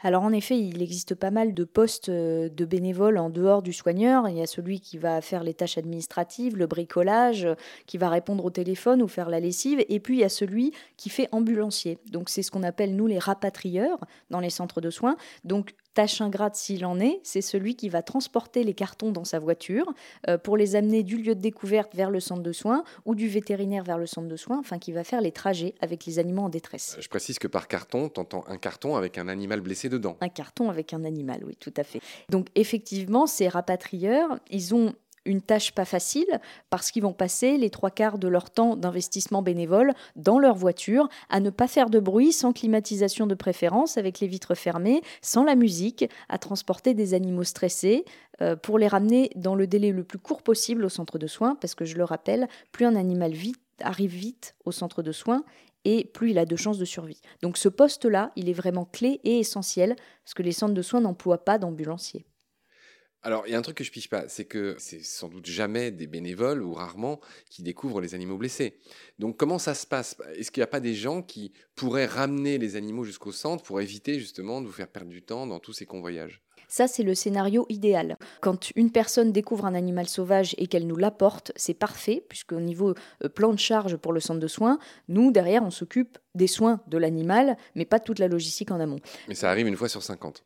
Alors 0.01 0.23
en 0.23 0.31
effet, 0.31 0.59
il 0.59 0.81
existe 0.81 1.15
pas 1.15 1.31
mal 1.31 1.53
de 1.53 1.63
postes 1.63 2.09
euh, 2.09 2.49
de 2.49 2.65
bénévoles 2.65 3.17
en 3.17 3.29
dehors 3.29 3.61
du 3.61 3.73
soigneur. 3.73 4.27
Il 4.29 4.37
y 4.37 4.41
a 4.41 4.47
celui 4.47 4.79
qui 4.79 4.97
va 4.97 5.21
faire 5.21 5.43
les 5.43 5.53
tâches 5.53 5.77
administratives, 5.77 6.55
le 6.55 6.67
bricolage, 6.67 7.47
qui 7.85 7.97
va 7.97 8.09
répondre 8.09 8.45
au 8.45 8.49
téléphone 8.49 9.01
ou 9.01 9.07
faire 9.07 9.29
la 9.29 9.39
lessive. 9.39 9.83
Et 9.89 9.99
puis 9.99 10.17
il 10.17 10.19
y 10.21 10.23
a 10.23 10.29
celui 10.29 10.73
qui 10.97 11.09
fait 11.09 11.27
ambulancier. 11.31 11.97
Donc 12.11 12.29
c'est 12.29 12.43
ce 12.43 12.51
qu'on 12.51 12.63
appelle 12.63 12.95
nous 12.95 13.07
les 13.07 13.19
rapatrieurs 13.19 13.99
dans 14.29 14.39
les 14.39 14.49
centres 14.49 14.81
de 14.81 14.89
soins. 14.89 15.17
Donc 15.43 15.73
tâche 15.93 16.21
ingrate 16.21 16.55
s'il 16.55 16.85
en 16.85 16.99
est, 16.99 17.19
c'est 17.23 17.41
celui 17.41 17.75
qui 17.75 17.89
va 17.89 18.01
transporter 18.01 18.63
les 18.63 18.73
cartons 18.73 19.11
dans 19.11 19.23
sa 19.23 19.39
voiture 19.39 19.93
euh, 20.27 20.37
pour 20.37 20.57
les 20.57 20.75
amener 20.75 21.03
du 21.03 21.17
lieu 21.17 21.35
de 21.35 21.41
découverte 21.41 21.95
vers 21.95 22.09
le 22.09 22.19
centre 22.19 22.43
de 22.43 22.51
soins 22.51 22.83
ou 23.05 23.15
du 23.15 23.27
vétérinaire 23.27 23.83
vers 23.83 23.97
le 23.97 24.05
centre 24.05 24.27
de 24.27 24.35
soins, 24.35 24.59
enfin 24.59 24.79
qui 24.79 24.91
va 24.91 25.03
faire 25.03 25.21
les 25.21 25.31
trajets 25.31 25.75
avec 25.81 26.05
les 26.05 26.19
animaux 26.19 26.43
en 26.43 26.49
détresse. 26.49 26.95
Euh, 26.97 27.01
je 27.01 27.09
précise 27.09 27.39
que 27.39 27.47
par 27.47 27.67
carton, 27.67 28.09
tu 28.09 28.19
entends 28.19 28.43
un 28.47 28.57
carton 28.57 28.95
avec 28.95 29.17
un 29.17 29.27
animal 29.27 29.61
blessé 29.61 29.89
dedans. 29.89 30.17
Un 30.21 30.29
carton 30.29 30.69
avec 30.69 30.93
un 30.93 31.03
animal, 31.03 31.43
oui, 31.45 31.55
tout 31.55 31.73
à 31.77 31.83
fait. 31.83 32.01
Donc 32.29 32.47
effectivement, 32.55 33.27
ces 33.27 33.47
rapatrieurs, 33.47 34.39
ils 34.49 34.75
ont 34.75 34.93
une 35.25 35.41
tâche 35.41 35.73
pas 35.73 35.85
facile 35.85 36.39
parce 36.69 36.91
qu'ils 36.91 37.03
vont 37.03 37.13
passer 37.13 37.57
les 37.57 37.69
trois 37.69 37.91
quarts 37.91 38.17
de 38.17 38.27
leur 38.27 38.49
temps 38.49 38.75
d'investissement 38.75 39.41
bénévole 39.41 39.93
dans 40.15 40.39
leur 40.39 40.55
voiture 40.55 41.09
à 41.29 41.39
ne 41.39 41.49
pas 41.49 41.67
faire 41.67 41.89
de 41.89 41.99
bruit 41.99 42.31
sans 42.31 42.53
climatisation 42.53 43.27
de 43.27 43.35
préférence 43.35 43.97
avec 43.97 44.19
les 44.19 44.27
vitres 44.27 44.55
fermées, 44.55 45.01
sans 45.21 45.43
la 45.43 45.55
musique, 45.55 46.05
à 46.29 46.37
transporter 46.37 46.93
des 46.93 47.13
animaux 47.13 47.43
stressés 47.43 48.05
euh, 48.41 48.55
pour 48.55 48.79
les 48.79 48.87
ramener 48.87 49.29
dans 49.35 49.55
le 49.55 49.67
délai 49.67 49.91
le 49.91 50.03
plus 50.03 50.19
court 50.19 50.41
possible 50.41 50.85
au 50.85 50.89
centre 50.89 51.17
de 51.17 51.27
soins 51.27 51.55
parce 51.55 51.75
que 51.75 51.85
je 51.85 51.95
le 51.95 52.03
rappelle, 52.03 52.47
plus 52.71 52.85
un 52.85 52.95
animal 52.95 53.33
arrive 53.81 54.11
vite 54.11 54.55
au 54.65 54.71
centre 54.71 55.01
de 55.01 55.11
soins 55.11 55.43
et 55.85 56.05
plus 56.05 56.31
il 56.31 56.37
a 56.37 56.45
de 56.45 56.55
chances 56.55 56.77
de 56.77 56.85
survie. 56.85 57.21
Donc 57.41 57.57
ce 57.57 57.69
poste-là, 57.69 58.31
il 58.35 58.49
est 58.49 58.53
vraiment 58.53 58.85
clé 58.85 59.21
et 59.23 59.39
essentiel 59.39 59.95
parce 60.23 60.33
que 60.33 60.43
les 60.43 60.51
centres 60.51 60.73
de 60.73 60.81
soins 60.81 61.01
n'emploient 61.01 61.45
pas 61.45 61.57
d'ambulanciers. 61.57 62.25
Alors, 63.21 63.43
il 63.47 63.51
y 63.51 63.55
a 63.55 63.57
un 63.57 63.61
truc 63.61 63.77
que 63.77 63.83
je 63.83 63.91
piche 63.91 64.09
pas, 64.09 64.29
c'est 64.29 64.45
que 64.45 64.75
c'est 64.79 65.03
sans 65.03 65.27
doute 65.27 65.45
jamais 65.45 65.91
des 65.91 66.07
bénévoles 66.07 66.63
ou 66.63 66.73
rarement 66.73 67.19
qui 67.49 67.63
découvrent 67.63 67.99
les 67.99 68.15
animaux 68.15 68.37
blessés. 68.37 68.79
Donc, 69.19 69.35
comment 69.35 69.59
ça 69.59 69.73
se 69.73 69.85
passe? 69.85 70.15
Est-ce 70.35 70.51
qu'il 70.51 70.61
n'y 70.61 70.65
a 70.65 70.67
pas 70.67 70.79
des 70.79 70.95
gens 70.95 71.21
qui 71.21 71.51
pourraient 71.75 72.05
ramener 72.05 72.57
les 72.57 72.77
animaux 72.77 73.03
jusqu'au 73.03 73.33
centre 73.33 73.63
pour 73.63 73.81
éviter 73.81 74.19
justement 74.19 74.61
de 74.61 74.67
vous 74.67 74.71
faire 74.71 74.87
perdre 74.87 75.09
du 75.09 75.21
temps 75.21 75.47
dans 75.47 75.59
tous 75.59 75.73
ces 75.73 75.85
convoyages? 75.85 76.41
Ça, 76.71 76.87
c'est 76.87 77.03
le 77.03 77.15
scénario 77.15 77.65
idéal. 77.67 78.15
Quand 78.41 78.69
une 78.75 78.91
personne 78.91 79.31
découvre 79.31 79.65
un 79.65 79.73
animal 79.73 80.07
sauvage 80.07 80.53
et 80.59 80.67
qu'elle 80.67 80.85
nous 80.85 80.95
l'apporte, 80.95 81.51
c'est 81.55 81.73
parfait, 81.73 82.23
puisque 82.29 82.51
au 82.51 82.59
niveau 82.59 82.93
euh, 83.23 83.27
plan 83.27 83.51
de 83.51 83.59
charge 83.59 83.97
pour 83.97 84.13
le 84.13 84.19
centre 84.19 84.39
de 84.39 84.47
soins, 84.47 84.77
nous, 85.07 85.31
derrière, 85.31 85.63
on 85.63 85.71
s'occupe 85.71 86.19
des 86.35 86.47
soins 86.47 86.81
de 86.87 86.97
l'animal, 86.97 87.57
mais 87.75 87.85
pas 87.85 87.99
toute 87.99 88.19
la 88.19 88.27
logistique 88.27 88.71
en 88.71 88.79
amont. 88.79 88.99
Mais 89.27 89.35
ça 89.35 89.49
arrive 89.49 89.67
une 89.67 89.75
fois 89.75 89.89
sur 89.89 90.03
50. 90.03 90.43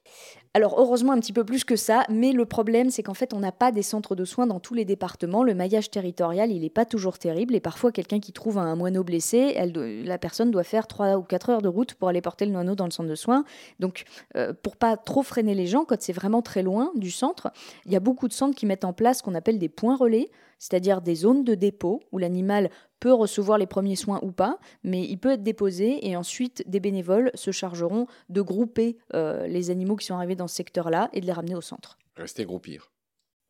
Alors 0.53 0.79
heureusement 0.79 1.13
un 1.13 1.19
petit 1.19 1.33
peu 1.33 1.43
plus 1.43 1.63
que 1.63 1.75
ça, 1.75 2.05
mais 2.09 2.31
le 2.31 2.45
problème 2.45 2.89
c'est 2.89 3.03
qu'en 3.03 3.13
fait 3.13 3.33
on 3.33 3.39
n'a 3.39 3.51
pas 3.51 3.71
des 3.71 3.81
centres 3.81 4.15
de 4.15 4.23
soins 4.23 4.47
dans 4.47 4.59
tous 4.59 4.75
les 4.75 4.85
départements. 4.85 5.43
Le 5.43 5.55
maillage 5.55 5.89
territorial 5.89 6.51
il 6.51 6.61
n'est 6.61 6.69
pas 6.69 6.85
toujours 6.85 7.17
terrible 7.17 7.55
et 7.55 7.59
parfois 7.59 7.91
quelqu'un 7.91 8.19
qui 8.19 8.31
trouve 8.33 8.57
un 8.59 8.75
moineau 8.75 9.03
blessé, 9.03 9.53
elle, 9.57 10.03
la 10.05 10.17
personne 10.17 10.51
doit 10.51 10.63
faire 10.63 10.87
3 10.87 11.17
ou 11.17 11.23
4 11.23 11.49
heures 11.49 11.61
de 11.61 11.67
route 11.67 11.95
pour 11.95 12.07
aller 12.07 12.21
porter 12.21 12.45
le 12.45 12.51
moineau 12.51 12.75
dans 12.75 12.85
le 12.85 12.91
centre 12.91 13.09
de 13.09 13.15
soins. 13.15 13.43
Donc 13.79 14.05
euh, 14.35 14.53
pour 14.53 14.77
pas 14.77 14.95
trop 14.95 15.23
freiner 15.23 15.55
les 15.55 15.67
gens, 15.67 15.85
quand 15.85 15.99
c'est 15.99 16.13
vraiment 16.13 16.41
très 16.41 16.61
loin 16.61 16.91
du 16.95 17.11
centre, 17.11 17.51
il 17.85 17.91
y 17.91 17.95
a 17.95 17.99
beaucoup 17.99 18.27
de 18.27 18.33
centres 18.33 18.55
qui 18.55 18.65
mettent 18.65 18.85
en 18.85 18.93
place 18.93 19.17
ce 19.17 19.23
qu'on 19.23 19.35
appelle 19.35 19.59
des 19.59 19.69
points 19.69 19.95
relais 19.95 20.29
c'est-à-dire 20.63 21.01
des 21.01 21.15
zones 21.15 21.43
de 21.43 21.55
dépôt 21.55 22.01
où 22.13 22.17
l'animal 22.17 22.69
peut 23.01 23.11
recevoir 23.11 23.57
les 23.57 23.67
premiers 23.67 23.97
soins 23.97 24.21
ou 24.23 24.31
pas, 24.31 24.59
mais 24.81 25.03
il 25.03 25.17
peut 25.17 25.31
être 25.31 25.43
déposé 25.43 26.07
et 26.07 26.15
ensuite 26.15 26.63
des 26.69 26.79
bénévoles 26.79 27.31
se 27.33 27.51
chargeront 27.51 28.07
de 28.29 28.41
grouper 28.41 28.95
euh, 29.13 29.45
les 29.45 29.71
animaux 29.71 29.97
qui 29.97 30.05
sont 30.05 30.15
arrivés 30.15 30.37
dans 30.37 30.47
ce 30.47 30.55
secteur-là 30.55 31.09
et 31.11 31.19
de 31.19 31.25
les 31.25 31.33
ramener 31.33 31.55
au 31.55 31.59
centre. 31.59 31.97
Rester 32.15 32.45
groupir. 32.45 32.93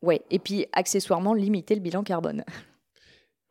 Ouais, 0.02 0.22
et 0.32 0.40
puis 0.40 0.66
accessoirement 0.72 1.34
limiter 1.34 1.76
le 1.76 1.80
bilan 1.80 2.02
carbone. 2.02 2.44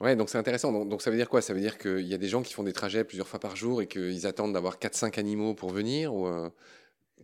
Ouais, 0.02 0.18
donc 0.18 0.30
c'est 0.30 0.38
intéressant. 0.38 0.84
Donc, 0.84 1.02
ça 1.02 1.10
veut 1.12 1.16
dire 1.16 1.30
quoi? 1.30 1.42
Ça 1.42 1.54
veut 1.54 1.62
dire 1.62 1.78
qu'il 1.78 2.06
y 2.06 2.14
a 2.14 2.18
des 2.18 2.28
gens 2.28 2.42
qui 2.42 2.54
font 2.54 2.64
des 2.64 2.74
trajets 2.74 3.06
plusieurs 3.06 3.28
fois 3.28 3.40
par 3.40 3.56
jour 3.56 3.82
et 3.82 3.88
qu'ils 3.88 4.28
attendent 4.28 4.52
d'avoir 4.52 4.78
4-5 4.78 5.18
animaux 5.18 5.54
pour 5.54 5.70
venir 5.70 6.14
ou 6.14 6.28
euh, 6.28 6.50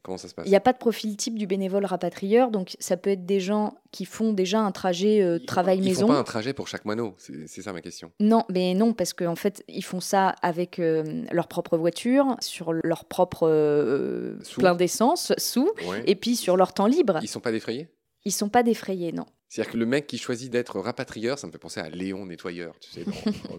Comment 0.04 0.18
ça 0.18 0.28
se 0.28 0.34
passe 0.34 0.46
Il 0.46 0.50
n'y 0.50 0.56
a 0.56 0.62
pas 0.62 0.74
de 0.74 0.78
profil 0.78 1.16
type 1.18 1.38
du 1.38 1.48
bénévole 1.48 1.86
rapatrieur, 1.86 2.52
donc 2.52 2.76
ça 2.80 2.98
peut 2.98 3.10
être 3.10 3.26
des 3.26 3.40
gens 3.40 3.76
qui 3.92 4.06
font 4.06 4.34
déjà 4.34 4.60
un 4.60 4.72
trajet 4.72 5.22
euh, 5.22 5.40
travail-maison. 5.40 6.06
Ils 6.06 6.08
font 6.08 6.14
pas 6.14 6.20
un 6.20 6.24
trajet 6.24 6.54
pour 6.54 6.68
chaque 6.68 6.86
moineau, 6.86 7.16
c'est 7.18 7.62
ça 7.62 7.74
ma 7.74 7.82
question. 7.82 8.12
Non, 8.20 8.46
mais 8.50 8.74
non, 8.74 8.94
parce 8.94 9.14
qu'en 9.14 9.36
fait, 9.36 9.64
ils 9.68 9.84
font 9.84 10.00
ça 10.00 10.30
avec 10.42 10.80
euh, 10.80 11.24
leur 11.32 11.48
propre 11.48 11.78
voiture, 11.78 12.36
sur 12.40 12.74
leur 12.74 13.06
propre 13.06 13.48
euh, 13.48 14.38
plein 14.58 14.76
d'essence, 14.76 15.34
sous, 15.38 15.72
et 16.06 16.16
puis 16.16 16.36
sur 16.36 16.58
leur 16.58 16.74
temps 16.74 16.88
libre. 16.88 17.20
Ils 17.22 17.28
sont 17.28 17.40
pas 17.40 17.52
défrayés 17.52 17.90
Ils 18.26 18.32
sont 18.32 18.50
pas 18.50 18.64
défrayés, 18.64 19.12
non. 19.12 19.26
C'est-à-dire 19.48 19.74
que 19.74 19.78
le 19.78 19.88
mec 19.88 20.06
qui 20.06 20.20
choisit 20.20 20.52
d'être 20.52 20.80
rapatrieur, 20.80 21.40
ça 21.40 21.48
me 21.48 21.52
fait 21.52 21.58
penser 21.58 21.80
à 21.80 21.90
Léon 21.90 22.28
nettoyeur, 22.28 22.78
tu 22.80 22.92
sais, 22.92 23.04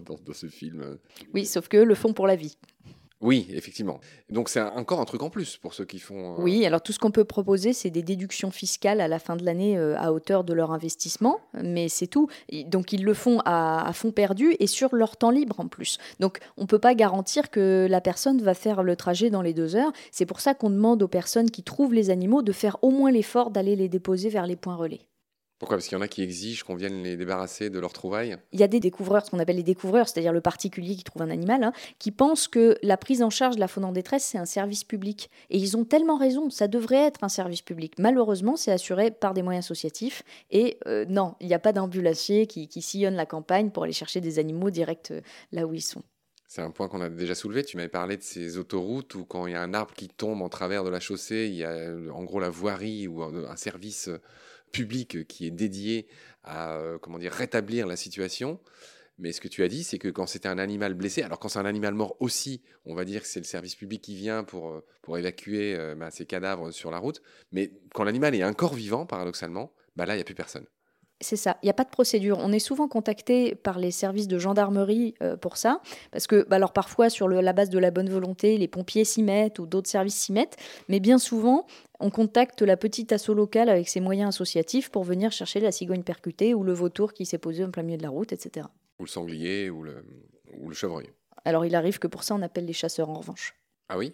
dans, 0.05 0.15
dans 0.25 0.33
ce 0.33 0.47
film. 0.47 0.97
Oui, 1.33 1.45
sauf 1.45 1.67
que 1.67 1.77
le 1.77 1.95
font 1.95 2.13
pour 2.13 2.27
la 2.27 2.37
vie. 2.37 2.57
Oui, 3.21 3.47
effectivement. 3.53 3.99
Donc 4.29 4.49
c'est 4.49 4.61
encore 4.61 4.99
un 4.99 5.05
truc 5.05 5.21
en 5.21 5.29
plus 5.29 5.57
pour 5.57 5.75
ceux 5.75 5.85
qui 5.85 5.99
font. 5.99 6.33
Euh, 6.33 6.41
oui, 6.41 6.65
alors 6.65 6.81
tout 6.81 6.91
ce 6.91 6.97
qu'on 6.97 7.11
peut 7.11 7.23
proposer, 7.23 7.71
c'est 7.71 7.91
des 7.91 8.01
déductions 8.01 8.49
fiscales 8.49 8.99
à 8.99 9.07
la 9.07 9.19
fin 9.19 9.35
de 9.35 9.45
l'année 9.45 9.77
euh, 9.77 9.95
à 9.97 10.11
hauteur 10.11 10.43
de 10.43 10.53
leur 10.53 10.71
investissement, 10.71 11.39
mais 11.53 11.87
c'est 11.87 12.07
tout. 12.07 12.29
donc 12.65 12.93
ils 12.93 13.03
le 13.03 13.13
font 13.13 13.39
à, 13.45 13.87
à, 13.87 13.93
fond 13.93 14.11
perdu 14.11 14.55
et 14.59 14.65
sur 14.65 14.95
leur 14.95 15.17
temps 15.17 15.29
libre 15.29 15.59
en 15.59 15.67
plus. 15.67 15.99
Donc 16.19 16.39
on 16.57 16.63
ne 16.63 16.67
peut 16.67 16.79
pas 16.79 16.95
garantir 16.95 17.51
que 17.51 17.85
la 17.87 18.01
personne 18.01 18.41
va 18.41 18.55
faire 18.55 18.81
le 18.81 18.95
trajet 18.95 19.29
dans 19.29 19.43
les 19.43 19.53
deux 19.53 19.75
heures. 19.75 19.91
C'est 20.11 20.25
pour 20.25 20.39
ça 20.39 20.55
qu'on 20.55 20.71
demande 20.71 21.03
aux 21.03 21.07
personnes 21.07 21.51
qui 21.51 21.61
trouvent 21.61 21.93
les 21.93 22.09
animaux 22.09 22.41
de 22.41 22.51
faire 22.51 22.77
au 22.81 22.89
moins 22.89 23.11
l'effort 23.11 23.51
d'aller 23.51 23.75
les 23.75 23.87
déposer 23.87 24.29
vers 24.29 24.47
les 24.47 24.55
points 24.55 24.75
relais. 24.75 25.01
Pourquoi? 25.61 25.77
Parce 25.77 25.87
qu'il 25.87 25.95
y 25.95 25.99
en 25.99 26.01
a 26.01 26.07
qui 26.07 26.23
exigent 26.23 26.63
qu'on 26.63 26.73
vienne 26.73 27.03
les 27.03 27.15
débarrasser 27.15 27.69
de 27.69 27.77
leurs 27.77 27.93
trouvailles 27.93 28.35
Il 28.51 28.59
y 28.59 28.63
a 28.63 28.67
des 28.67 28.79
découvreurs, 28.79 29.23
ce 29.23 29.29
qu'on 29.29 29.37
appelle 29.37 29.57
les 29.57 29.61
découvreurs, 29.61 30.09
c'est-à-dire 30.09 30.33
le 30.33 30.41
particulier 30.41 30.95
qui 30.95 31.03
trouve 31.03 31.21
un 31.21 31.29
animal, 31.29 31.63
hein, 31.63 31.71
qui 31.99 32.09
pensent 32.09 32.47
que 32.47 32.79
la 32.81 32.97
prise 32.97 33.21
en 33.21 33.29
charge 33.29 33.57
de 33.57 33.59
la 33.59 33.67
faune 33.67 33.85
en 33.85 33.91
détresse, 33.91 34.23
c'est 34.23 34.39
un 34.39 34.45
service 34.45 34.83
public. 34.83 35.29
Et 35.51 35.59
ils 35.59 35.77
ont 35.77 35.85
tellement 35.85 36.17
raison, 36.17 36.49
ça 36.49 36.67
devrait 36.67 37.05
être 37.05 37.23
un 37.23 37.29
service 37.29 37.61
public. 37.61 37.93
Malheureusement, 37.99 38.55
c'est 38.55 38.71
assuré 38.71 39.11
par 39.11 39.35
des 39.35 39.43
moyens 39.43 39.63
associatifs. 39.63 40.23
Et 40.49 40.79
euh, 40.87 41.05
non, 41.07 41.35
il 41.39 41.45
n'y 41.45 41.53
a 41.53 41.59
pas 41.59 41.73
d'ambulancier 41.73 42.47
qui, 42.47 42.67
qui 42.67 42.81
sillonne 42.81 43.13
la 43.13 43.27
campagne 43.27 43.69
pour 43.69 43.83
aller 43.83 43.93
chercher 43.93 44.19
des 44.19 44.39
animaux 44.39 44.71
direct 44.71 45.11
euh, 45.11 45.21
là 45.51 45.67
où 45.67 45.75
ils 45.75 45.83
sont. 45.83 46.01
C'est 46.47 46.63
un 46.63 46.71
point 46.71 46.87
qu'on 46.87 47.01
a 47.01 47.09
déjà 47.09 47.35
soulevé. 47.35 47.63
Tu 47.63 47.77
m'avais 47.77 47.87
parlé 47.87 48.17
de 48.17 48.23
ces 48.23 48.57
autoroutes 48.57 49.13
où 49.13 49.25
quand 49.25 49.45
il 49.45 49.53
y 49.53 49.55
a 49.55 49.61
un 49.61 49.75
arbre 49.75 49.93
qui 49.93 50.09
tombe 50.09 50.41
en 50.41 50.49
travers 50.49 50.83
de 50.83 50.89
la 50.89 50.99
chaussée, 50.99 51.45
il 51.45 51.53
y 51.53 51.63
a 51.63 51.93
en 52.11 52.23
gros 52.23 52.39
la 52.39 52.49
voirie 52.49 53.07
ou 53.07 53.21
un 53.21 53.55
service 53.55 54.09
public 54.71 55.27
qui 55.27 55.45
est 55.45 55.51
dédié 55.51 56.07
à 56.43 56.73
euh, 56.73 56.97
comment 56.97 57.19
dire, 57.19 57.31
rétablir 57.31 57.87
la 57.87 57.95
situation. 57.95 58.59
Mais 59.17 59.33
ce 59.33 59.41
que 59.41 59.47
tu 59.47 59.63
as 59.63 59.67
dit, 59.67 59.83
c'est 59.83 59.99
que 59.99 60.07
quand 60.07 60.25
c'était 60.25 60.47
un 60.47 60.57
animal 60.57 60.95
blessé, 60.95 61.21
alors 61.21 61.37
quand 61.37 61.49
c'est 61.49 61.59
un 61.59 61.65
animal 61.65 61.93
mort 61.93 62.15
aussi, 62.19 62.63
on 62.85 62.95
va 62.95 63.05
dire 63.05 63.21
que 63.21 63.27
c'est 63.27 63.39
le 63.39 63.45
service 63.45 63.75
public 63.75 64.01
qui 64.01 64.15
vient 64.15 64.43
pour, 64.43 64.71
euh, 64.71 64.85
pour 65.03 65.17
évacuer 65.17 65.75
euh, 65.75 65.95
bah, 65.95 66.09
ces 66.09 66.25
cadavres 66.25 66.71
sur 66.71 66.89
la 66.89 66.97
route. 66.97 67.21
Mais 67.51 67.71
quand 67.93 68.03
l'animal 68.03 68.33
est 68.33 68.43
encore 68.43 68.73
vivant, 68.73 69.05
paradoxalement, 69.05 69.73
bah 69.95 70.05
là, 70.05 70.15
il 70.15 70.17
n'y 70.17 70.21
a 70.21 70.25
plus 70.25 70.35
personne. 70.35 70.65
C'est 71.21 71.35
ça, 71.35 71.57
il 71.61 71.67
n'y 71.67 71.69
a 71.69 71.73
pas 71.73 71.83
de 71.83 71.89
procédure. 71.89 72.37
On 72.39 72.51
est 72.51 72.59
souvent 72.59 72.87
contacté 72.87 73.55
par 73.55 73.79
les 73.79 73.91
services 73.91 74.27
de 74.27 74.37
gendarmerie 74.37 75.13
pour 75.39 75.57
ça, 75.57 75.81
parce 76.11 76.27
que 76.27 76.45
bah, 76.49 76.55
alors 76.57 76.73
parfois 76.73 77.09
sur 77.09 77.27
la 77.27 77.53
base 77.53 77.69
de 77.69 77.79
la 77.79 77.91
bonne 77.91 78.09
volonté, 78.09 78.57
les 78.57 78.67
pompiers 78.67 79.05
s'y 79.05 79.23
mettent 79.23 79.59
ou 79.59 79.65
d'autres 79.65 79.89
services 79.89 80.15
s'y 80.15 80.33
mettent, 80.33 80.57
mais 80.89 80.99
bien 80.99 81.19
souvent 81.19 81.65
on 82.01 82.09
contacte 82.09 82.61
la 82.61 82.77
petite 82.77 83.11
asso 83.11 83.29
locale 83.29 83.69
avec 83.69 83.87
ses 83.87 84.01
moyens 84.01 84.29
associatifs 84.29 84.89
pour 84.89 85.03
venir 85.03 85.31
chercher 85.31 85.59
la 85.59 85.71
cigogne 85.71 86.03
percutée 86.03 86.53
ou 86.53 86.63
le 86.63 86.73
vautour 86.73 87.13
qui 87.13 87.25
s'est 87.25 87.37
posé 87.37 87.63
en 87.63 87.71
plein 87.71 87.83
milieu 87.83 87.97
de 87.97 88.03
la 88.03 88.09
route, 88.09 88.33
etc. 88.33 88.65
Ou 88.99 89.03
le 89.03 89.09
sanglier 89.09 89.69
ou 89.69 89.83
le, 89.83 90.03
chevreuil. 90.73 91.09
Alors 91.45 91.65
il 91.65 91.75
arrive 91.75 91.99
que 91.99 92.07
pour 92.07 92.23
ça 92.23 92.35
on 92.35 92.41
appelle 92.41 92.65
les 92.65 92.73
chasseurs 92.73 93.09
en 93.09 93.13
revanche. 93.13 93.55
Ah 93.87 93.97
oui? 93.97 94.13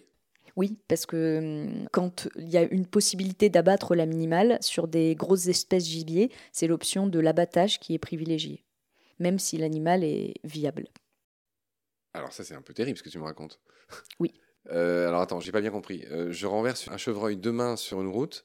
Oui, 0.58 0.76
parce 0.88 1.06
que 1.06 1.38
hum, 1.38 1.88
quand 1.92 2.28
il 2.34 2.48
y 2.48 2.56
a 2.56 2.64
une 2.64 2.84
possibilité 2.84 3.48
d'abattre 3.48 3.94
la 3.94 4.06
minimale 4.06 4.58
sur 4.60 4.88
des 4.88 5.14
grosses 5.14 5.46
espèces 5.46 5.86
gibier, 5.86 6.32
c'est 6.50 6.66
l'option 6.66 7.06
de 7.06 7.20
l'abattage 7.20 7.78
qui 7.78 7.94
est 7.94 7.98
privilégiée, 8.00 8.64
même 9.20 9.38
si 9.38 9.56
l'animal 9.56 10.02
est 10.02 10.34
viable. 10.42 10.88
Alors 12.12 12.32
ça 12.32 12.42
c'est 12.42 12.54
un 12.54 12.62
peu 12.62 12.74
terrible 12.74 12.98
ce 12.98 13.04
que 13.04 13.08
tu 13.08 13.20
me 13.20 13.24
racontes. 13.24 13.60
Oui. 14.18 14.34
Euh, 14.70 15.08
alors 15.08 15.22
attends, 15.22 15.40
j'ai 15.40 15.52
pas 15.52 15.62
bien 15.62 15.70
compris. 15.70 16.04
Euh, 16.10 16.30
je 16.30 16.46
renverse 16.46 16.88
un 16.88 16.98
chevreuil 16.98 17.38
demain 17.38 17.74
sur 17.76 18.02
une 18.02 18.08
route. 18.08 18.44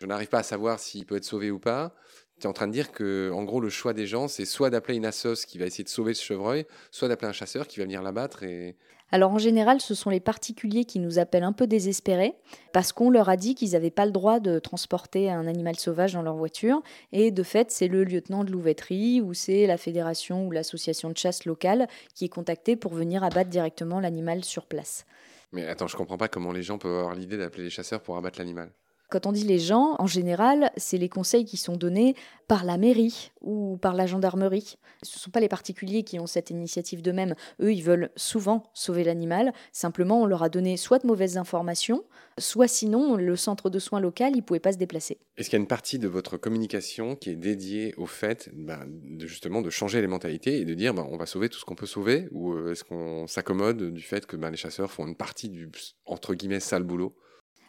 Je 0.00 0.06
n'arrive 0.06 0.26
pas 0.26 0.40
à 0.40 0.42
savoir 0.42 0.80
s'il 0.80 1.06
peut 1.06 1.14
être 1.14 1.24
sauvé 1.24 1.52
ou 1.52 1.60
pas. 1.60 1.94
Tu 2.42 2.48
es 2.48 2.50
en 2.50 2.52
train 2.52 2.66
de 2.66 2.72
dire 2.72 2.90
que, 2.90 3.30
en 3.32 3.44
gros, 3.44 3.60
le 3.60 3.68
choix 3.68 3.92
des 3.92 4.08
gens, 4.08 4.26
c'est 4.26 4.46
soit 4.46 4.68
d'appeler 4.68 4.96
une 4.96 5.06
assos 5.06 5.46
qui 5.46 5.58
va 5.58 5.66
essayer 5.66 5.84
de 5.84 5.88
sauver 5.88 6.12
ce 6.12 6.24
chevreuil, 6.24 6.66
soit 6.90 7.06
d'appeler 7.06 7.28
un 7.28 7.32
chasseur 7.32 7.68
qui 7.68 7.78
va 7.78 7.84
venir 7.84 8.02
l'abattre 8.02 8.42
et. 8.42 8.74
Alors 9.12 9.30
en 9.30 9.38
général, 9.38 9.80
ce 9.80 9.94
sont 9.94 10.10
les 10.10 10.18
particuliers 10.18 10.84
qui 10.84 10.98
nous 10.98 11.20
appellent 11.20 11.44
un 11.44 11.52
peu 11.52 11.68
désespérés 11.68 12.34
parce 12.72 12.92
qu'on 12.92 13.10
leur 13.10 13.28
a 13.28 13.36
dit 13.36 13.54
qu'ils 13.54 13.72
n'avaient 13.72 13.92
pas 13.92 14.06
le 14.06 14.10
droit 14.10 14.40
de 14.40 14.58
transporter 14.58 15.30
un 15.30 15.46
animal 15.46 15.76
sauvage 15.76 16.14
dans 16.14 16.22
leur 16.22 16.34
voiture. 16.34 16.82
Et 17.12 17.30
de 17.30 17.42
fait, 17.44 17.70
c'est 17.70 17.86
le 17.86 18.02
lieutenant 18.02 18.42
de 18.42 18.50
louveterie 18.50 19.20
ou 19.20 19.34
c'est 19.34 19.68
la 19.68 19.76
fédération 19.76 20.44
ou 20.48 20.50
l'association 20.50 21.10
de 21.10 21.18
chasse 21.18 21.44
locale 21.44 21.86
qui 22.14 22.24
est 22.24 22.30
contacté 22.30 22.74
pour 22.74 22.94
venir 22.94 23.22
abattre 23.22 23.50
directement 23.50 24.00
l'animal 24.00 24.42
sur 24.42 24.66
place. 24.66 25.04
Mais 25.52 25.66
attends, 25.68 25.86
je 25.86 25.96
comprends 25.96 26.18
pas 26.18 26.28
comment 26.28 26.50
les 26.50 26.62
gens 26.62 26.78
peuvent 26.78 26.98
avoir 26.98 27.14
l'idée 27.14 27.36
d'appeler 27.36 27.64
les 27.64 27.70
chasseurs 27.70 28.02
pour 28.02 28.16
abattre 28.16 28.40
l'animal. 28.40 28.72
Quand 29.12 29.26
on 29.26 29.32
dit 29.32 29.44
les 29.44 29.58
gens, 29.58 29.96
en 29.98 30.06
général, 30.06 30.70
c'est 30.78 30.96
les 30.96 31.10
conseils 31.10 31.44
qui 31.44 31.58
sont 31.58 31.76
donnés 31.76 32.16
par 32.48 32.64
la 32.64 32.78
mairie 32.78 33.30
ou 33.42 33.76
par 33.76 33.92
la 33.92 34.06
gendarmerie. 34.06 34.78
Ce 35.02 35.18
ne 35.18 35.20
sont 35.20 35.30
pas 35.30 35.40
les 35.40 35.50
particuliers 35.50 36.02
qui 36.02 36.18
ont 36.18 36.26
cette 36.26 36.48
initiative 36.48 37.02
d'eux-mêmes. 37.02 37.34
Eux, 37.60 37.74
ils 37.74 37.82
veulent 37.82 38.08
souvent 38.16 38.62
sauver 38.72 39.04
l'animal. 39.04 39.52
Simplement, 39.70 40.22
on 40.22 40.24
leur 40.24 40.42
a 40.42 40.48
donné 40.48 40.78
soit 40.78 40.98
de 40.98 41.06
mauvaises 41.06 41.36
informations, 41.36 42.04
soit 42.38 42.68
sinon, 42.68 43.16
le 43.16 43.36
centre 43.36 43.68
de 43.68 43.78
soins 43.78 44.00
local, 44.00 44.32
il 44.32 44.38
ne 44.38 44.42
pouvait 44.44 44.60
pas 44.60 44.72
se 44.72 44.78
déplacer. 44.78 45.18
Est-ce 45.36 45.50
qu'il 45.50 45.58
y 45.58 45.60
a 45.60 45.62
une 45.62 45.68
partie 45.68 45.98
de 45.98 46.08
votre 46.08 46.38
communication 46.38 47.14
qui 47.14 47.28
est 47.28 47.36
dédiée 47.36 47.92
au 47.98 48.06
fait 48.06 48.48
bah, 48.54 48.80
de, 48.88 49.26
justement 49.26 49.60
de 49.60 49.68
changer 49.68 50.00
les 50.00 50.06
mentalités 50.06 50.56
et 50.56 50.64
de 50.64 50.72
dire 50.72 50.94
bah, 50.94 51.06
on 51.10 51.18
va 51.18 51.26
sauver 51.26 51.50
tout 51.50 51.58
ce 51.58 51.66
qu'on 51.66 51.74
peut 51.74 51.84
sauver 51.84 52.28
Ou 52.30 52.54
euh, 52.54 52.72
est-ce 52.72 52.82
qu'on 52.82 53.26
s'accommode 53.26 53.92
du 53.92 54.00
fait 54.00 54.24
que 54.24 54.36
bah, 54.36 54.48
les 54.48 54.56
chasseurs 54.56 54.90
font 54.90 55.06
une 55.06 55.16
partie 55.16 55.50
du 55.50 55.70
entre 56.06 56.34
guillemets 56.34 56.60
sale 56.60 56.84
boulot? 56.84 57.14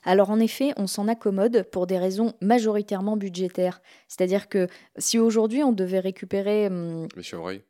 Alors 0.04 0.30
en 0.30 0.40
effet, 0.40 0.74
on 0.78 0.88
s'en 0.88 1.08
accommode 1.08 1.64
pour 1.72 1.88
des 1.88 1.98
raisons 1.98 2.34
majoritairement 2.42 3.18
budgétaires. 3.18 3.82
C'est-à-dire 4.08 4.50
que 4.50 4.68
si 4.98 5.20
aujourd'hui 5.20 5.64
on 5.64 5.72
devait 5.72 6.00
récupérer... 6.00 6.68
Hum, 6.68 7.08
les 7.16 7.24
chevreuils 7.24 7.64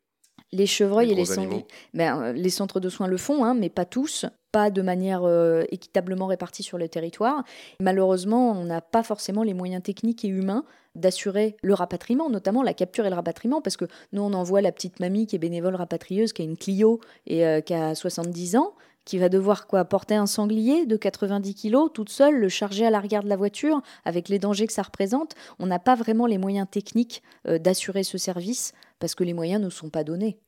les 0.53 0.67
chevreuils 0.67 1.11
et 1.11 1.15
les 1.15 1.25
sangliers. 1.25 1.65
Ben, 1.93 2.21
euh, 2.21 2.31
les 2.31 2.49
centres 2.49 2.79
de 2.79 2.87
soins 2.87 3.07
le 3.07 3.17
font, 3.17 3.43
hein, 3.43 3.55
mais 3.55 3.69
pas 3.69 3.85
tous, 3.85 4.25
pas 4.51 4.69
de 4.69 4.81
manière 4.81 5.23
euh, 5.23 5.63
équitablement 5.71 6.27
répartie 6.27 6.63
sur 6.63 6.77
le 6.77 6.87
territoire. 6.87 7.43
Malheureusement, 7.79 8.51
on 8.51 8.63
n'a 8.63 8.79
pas 8.79 9.03
forcément 9.03 9.43
les 9.43 9.53
moyens 9.53 9.81
techniques 9.81 10.23
et 10.23 10.27
humains 10.27 10.63
d'assurer 10.95 11.57
le 11.63 11.73
rapatriement, 11.73 12.29
notamment 12.29 12.61
la 12.61 12.75
capture 12.75 13.05
et 13.07 13.09
le 13.09 13.15
rapatriement, 13.15 13.61
parce 13.61 13.77
que 13.77 13.85
nous, 14.11 14.21
on 14.21 14.33
envoie 14.33 14.61
la 14.61 14.71
petite 14.71 14.99
mamie 14.99 15.25
qui 15.25 15.35
est 15.35 15.39
bénévole 15.39 15.75
rapatrieuse, 15.75 16.33
qui 16.33 16.43
a 16.43 16.45
une 16.45 16.55
Clio 16.55 16.99
et 17.25 17.47
euh, 17.47 17.61
qui 17.61 17.73
a 17.73 17.95
70 17.95 18.55
ans, 18.57 18.75
qui 19.05 19.17
va 19.17 19.29
devoir 19.29 19.67
porter 19.89 20.15
un 20.15 20.25
sanglier 20.25 20.85
de 20.85 20.95
90 20.95 21.55
kg 21.55 21.91
toute 21.93 22.09
seule, 22.09 22.39
le 22.39 22.49
charger 22.49 22.85
à 22.85 22.89
l'arrière 22.89 23.23
de 23.23 23.29
la 23.29 23.35
voiture, 23.35 23.81
avec 24.05 24.29
les 24.29 24.39
dangers 24.39 24.67
que 24.67 24.73
ça 24.73 24.83
représente. 24.83 25.35
On 25.59 25.67
n'a 25.67 25.79
pas 25.79 25.95
vraiment 25.95 26.25
les 26.25 26.37
moyens 26.37 26.67
techniques 26.69 27.23
euh, 27.47 27.57
d'assurer 27.57 28.03
ce 28.03 28.17
service 28.17 28.73
parce 28.99 29.15
que 29.15 29.23
les 29.23 29.33
moyens 29.33 29.61
ne 29.61 29.69
sont 29.69 29.89
pas 29.89 30.03
donnés. 30.03 30.39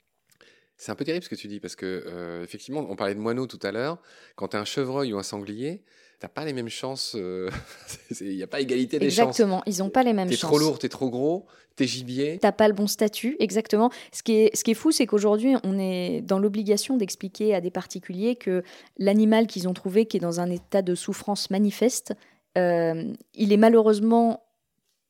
C'est 0.77 0.91
un 0.91 0.95
peu 0.95 1.05
terrible 1.05 1.23
ce 1.23 1.29
que 1.29 1.35
tu 1.35 1.47
dis 1.47 1.59
parce 1.59 1.75
que 1.75 2.03
euh, 2.05 2.43
effectivement, 2.43 2.85
on 2.89 2.95
parlait 2.95 3.15
de 3.15 3.19
moineaux 3.19 3.47
tout 3.47 3.59
à 3.63 3.71
l'heure. 3.71 4.01
Quand 4.35 4.49
tu 4.49 4.57
un 4.57 4.65
chevreuil 4.65 5.13
ou 5.13 5.17
un 5.17 5.23
sanglier, 5.23 5.83
t'as 6.19 6.27
pas 6.27 6.45
les 6.45 6.53
mêmes 6.53 6.69
chances. 6.69 7.15
Il 8.21 8.35
n'y 8.35 8.43
a 8.43 8.47
pas 8.47 8.61
égalité 8.61 8.99
des 8.99 9.09
chances. 9.09 9.19
Exactement, 9.19 9.63
ils 9.65 9.79
n'ont 9.79 9.89
pas 9.89 10.03
les 10.03 10.13
mêmes 10.13 10.29
T'es 10.29 10.35
chances. 10.35 10.49
trop 10.49 10.59
lourd, 10.59 10.79
t'es 10.79 10.89
trop 10.89 11.09
gros, 11.09 11.45
t'es 11.75 11.87
gibier. 11.87 12.39
T'as 12.41 12.51
pas 12.51 12.67
le 12.67 12.73
bon 12.73 12.87
statut, 12.87 13.35
exactement. 13.39 13.89
Ce 14.11 14.23
qui 14.23 14.33
est, 14.33 14.55
ce 14.55 14.63
qui 14.63 14.71
est 14.71 14.75
fou, 14.75 14.91
c'est 14.91 15.05
qu'aujourd'hui, 15.05 15.55
on 15.63 15.77
est 15.77 16.21
dans 16.21 16.39
l'obligation 16.39 16.97
d'expliquer 16.97 17.53
à 17.53 17.61
des 17.61 17.71
particuliers 17.71 18.35
que 18.35 18.63
l'animal 18.97 19.47
qu'ils 19.47 19.67
ont 19.67 19.73
trouvé, 19.73 20.05
qui 20.05 20.17
est 20.17 20.21
dans 20.21 20.39
un 20.39 20.49
état 20.49 20.81
de 20.81 20.95
souffrance 20.95 21.49
manifeste, 21.49 22.13
euh, 22.57 23.11
il 23.33 23.51
est 23.51 23.57
malheureusement 23.57 24.44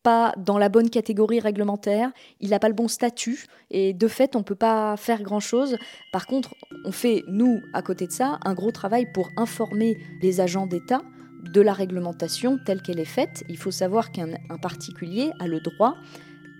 pas 0.05 0.35
dans 0.37 0.59
la 0.59 0.69
bonne 0.69 0.91
catégorie 0.91 1.39
réglementaire, 1.39 2.11
il 2.39 2.51
n'a 2.51 2.59
pas 2.59 2.69
le 2.69 2.75
bon 2.75 2.87
statut, 2.87 3.47
et 3.71 3.91
de 3.91 4.07
fait, 4.07 4.35
on 4.35 4.39
ne 4.39 4.43
peut 4.43 4.53
pas 4.53 4.95
faire 4.97 5.23
grand-chose. 5.23 5.77
Par 6.13 6.27
contre, 6.27 6.53
on 6.85 6.91
fait, 6.91 7.23
nous, 7.27 7.59
à 7.73 7.81
côté 7.81 8.05
de 8.05 8.11
ça, 8.11 8.37
un 8.45 8.53
gros 8.53 8.71
travail 8.71 9.07
pour 9.11 9.29
informer 9.35 9.97
les 10.21 10.41
agents 10.41 10.67
d'État 10.67 11.01
de 11.41 11.59
la 11.59 11.73
réglementation 11.73 12.59
telle 12.63 12.83
qu'elle 12.83 12.99
est 12.99 13.03
faite. 13.05 13.43
Il 13.49 13.57
faut 13.57 13.71
savoir 13.71 14.11
qu'un 14.11 14.29
un 14.51 14.57
particulier 14.59 15.31
a 15.39 15.47
le 15.47 15.59
droit 15.59 15.95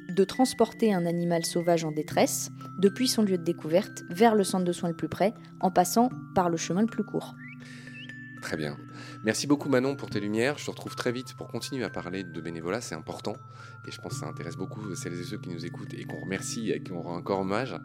de 0.10 0.24
transporter 0.24 0.92
un 0.92 1.06
animal 1.06 1.46
sauvage 1.46 1.86
en 1.86 1.92
détresse 1.92 2.50
depuis 2.80 3.08
son 3.08 3.22
lieu 3.22 3.38
de 3.38 3.44
découverte 3.44 4.04
vers 4.10 4.34
le 4.34 4.44
centre 4.44 4.66
de 4.66 4.72
soins 4.72 4.90
le 4.90 4.96
plus 4.96 5.10
près, 5.10 5.36
en 5.62 5.70
passant 5.70 6.10
par 6.34 6.50
le 6.50 6.58
chemin 6.58 6.82
le 6.82 6.88
plus 6.88 7.04
court. 7.04 7.36
Très 8.46 8.58
bien. 8.58 8.78
Merci 9.24 9.48
beaucoup 9.48 9.70
Manon 9.70 9.96
pour 9.96 10.12
tes 10.12 10.20
lumières. 10.20 10.60
Je 10.60 10.66
te 10.66 10.70
retrouve 10.70 10.96
très 10.96 11.12
vite 11.12 11.34
pour 11.34 11.48
continuer 11.48 11.84
à 11.84 11.90
parler 11.90 12.24
de 12.24 12.42
bénévolat, 12.42 12.80
c'est 12.80 12.94
important. 12.94 13.34
Et 13.88 13.92
je 13.92 14.00
pense 14.00 14.14
que 14.14 14.20
ça 14.20 14.28
intéresse 14.28 14.56
beaucoup 14.56 14.94
celles 14.94 15.20
et 15.20 15.24
ceux 15.24 15.40
qui 15.40 15.50
nous 15.50 15.66
écoutent 15.66 15.96
et 15.96 16.04
qu'on 16.04 16.20
remercie 16.20 16.70
et 16.70 16.84
qui 16.84 16.92
on 16.92 17.02
rend 17.02 17.16
encore 17.16 17.40
hommage. 17.40 17.76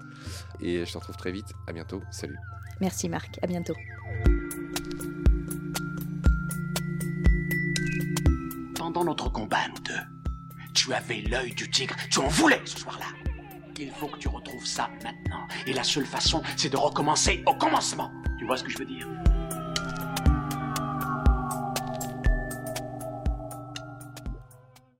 Et 0.61 0.85
je 0.85 0.93
te 0.93 0.99
retrouve 0.99 1.17
très 1.17 1.33
vite. 1.33 1.55
À 1.67 1.73
bientôt. 1.73 2.03
Salut. 2.11 2.37
Merci 2.79 3.09
Marc, 3.09 3.39
à 3.41 3.47
bientôt. 3.47 3.73
Pendant 8.75 9.05
notre 9.05 9.33
combat, 9.33 9.67
nous 9.69 9.83
deux, 9.83 10.65
tu 10.75 10.93
avais 10.93 11.23
l'œil 11.23 11.55
du 11.55 11.71
tigre. 11.71 11.97
Tu 12.11 12.19
en 12.19 12.29
voulais 12.29 12.61
ce 12.67 12.81
soir-là. 12.81 13.07
Il 13.79 13.91
faut 13.93 14.09
que 14.09 14.19
tu 14.19 14.29
retrouves 14.29 14.67
ça 14.67 14.91
maintenant. 15.03 15.49
Et 15.67 15.73
la 15.73 15.85
seule 15.85 16.05
façon, 16.05 16.43
c'est 16.59 16.69
de 16.69 16.77
recommencer 16.77 17.43
au 17.47 17.55
commencement. 17.55 18.13
Tu 18.39 18.45
vois 18.45 18.59
ce 18.59 18.65
que 18.65 18.69
je 18.71 18.77
veux 18.77 18.85
dire? 18.85 19.09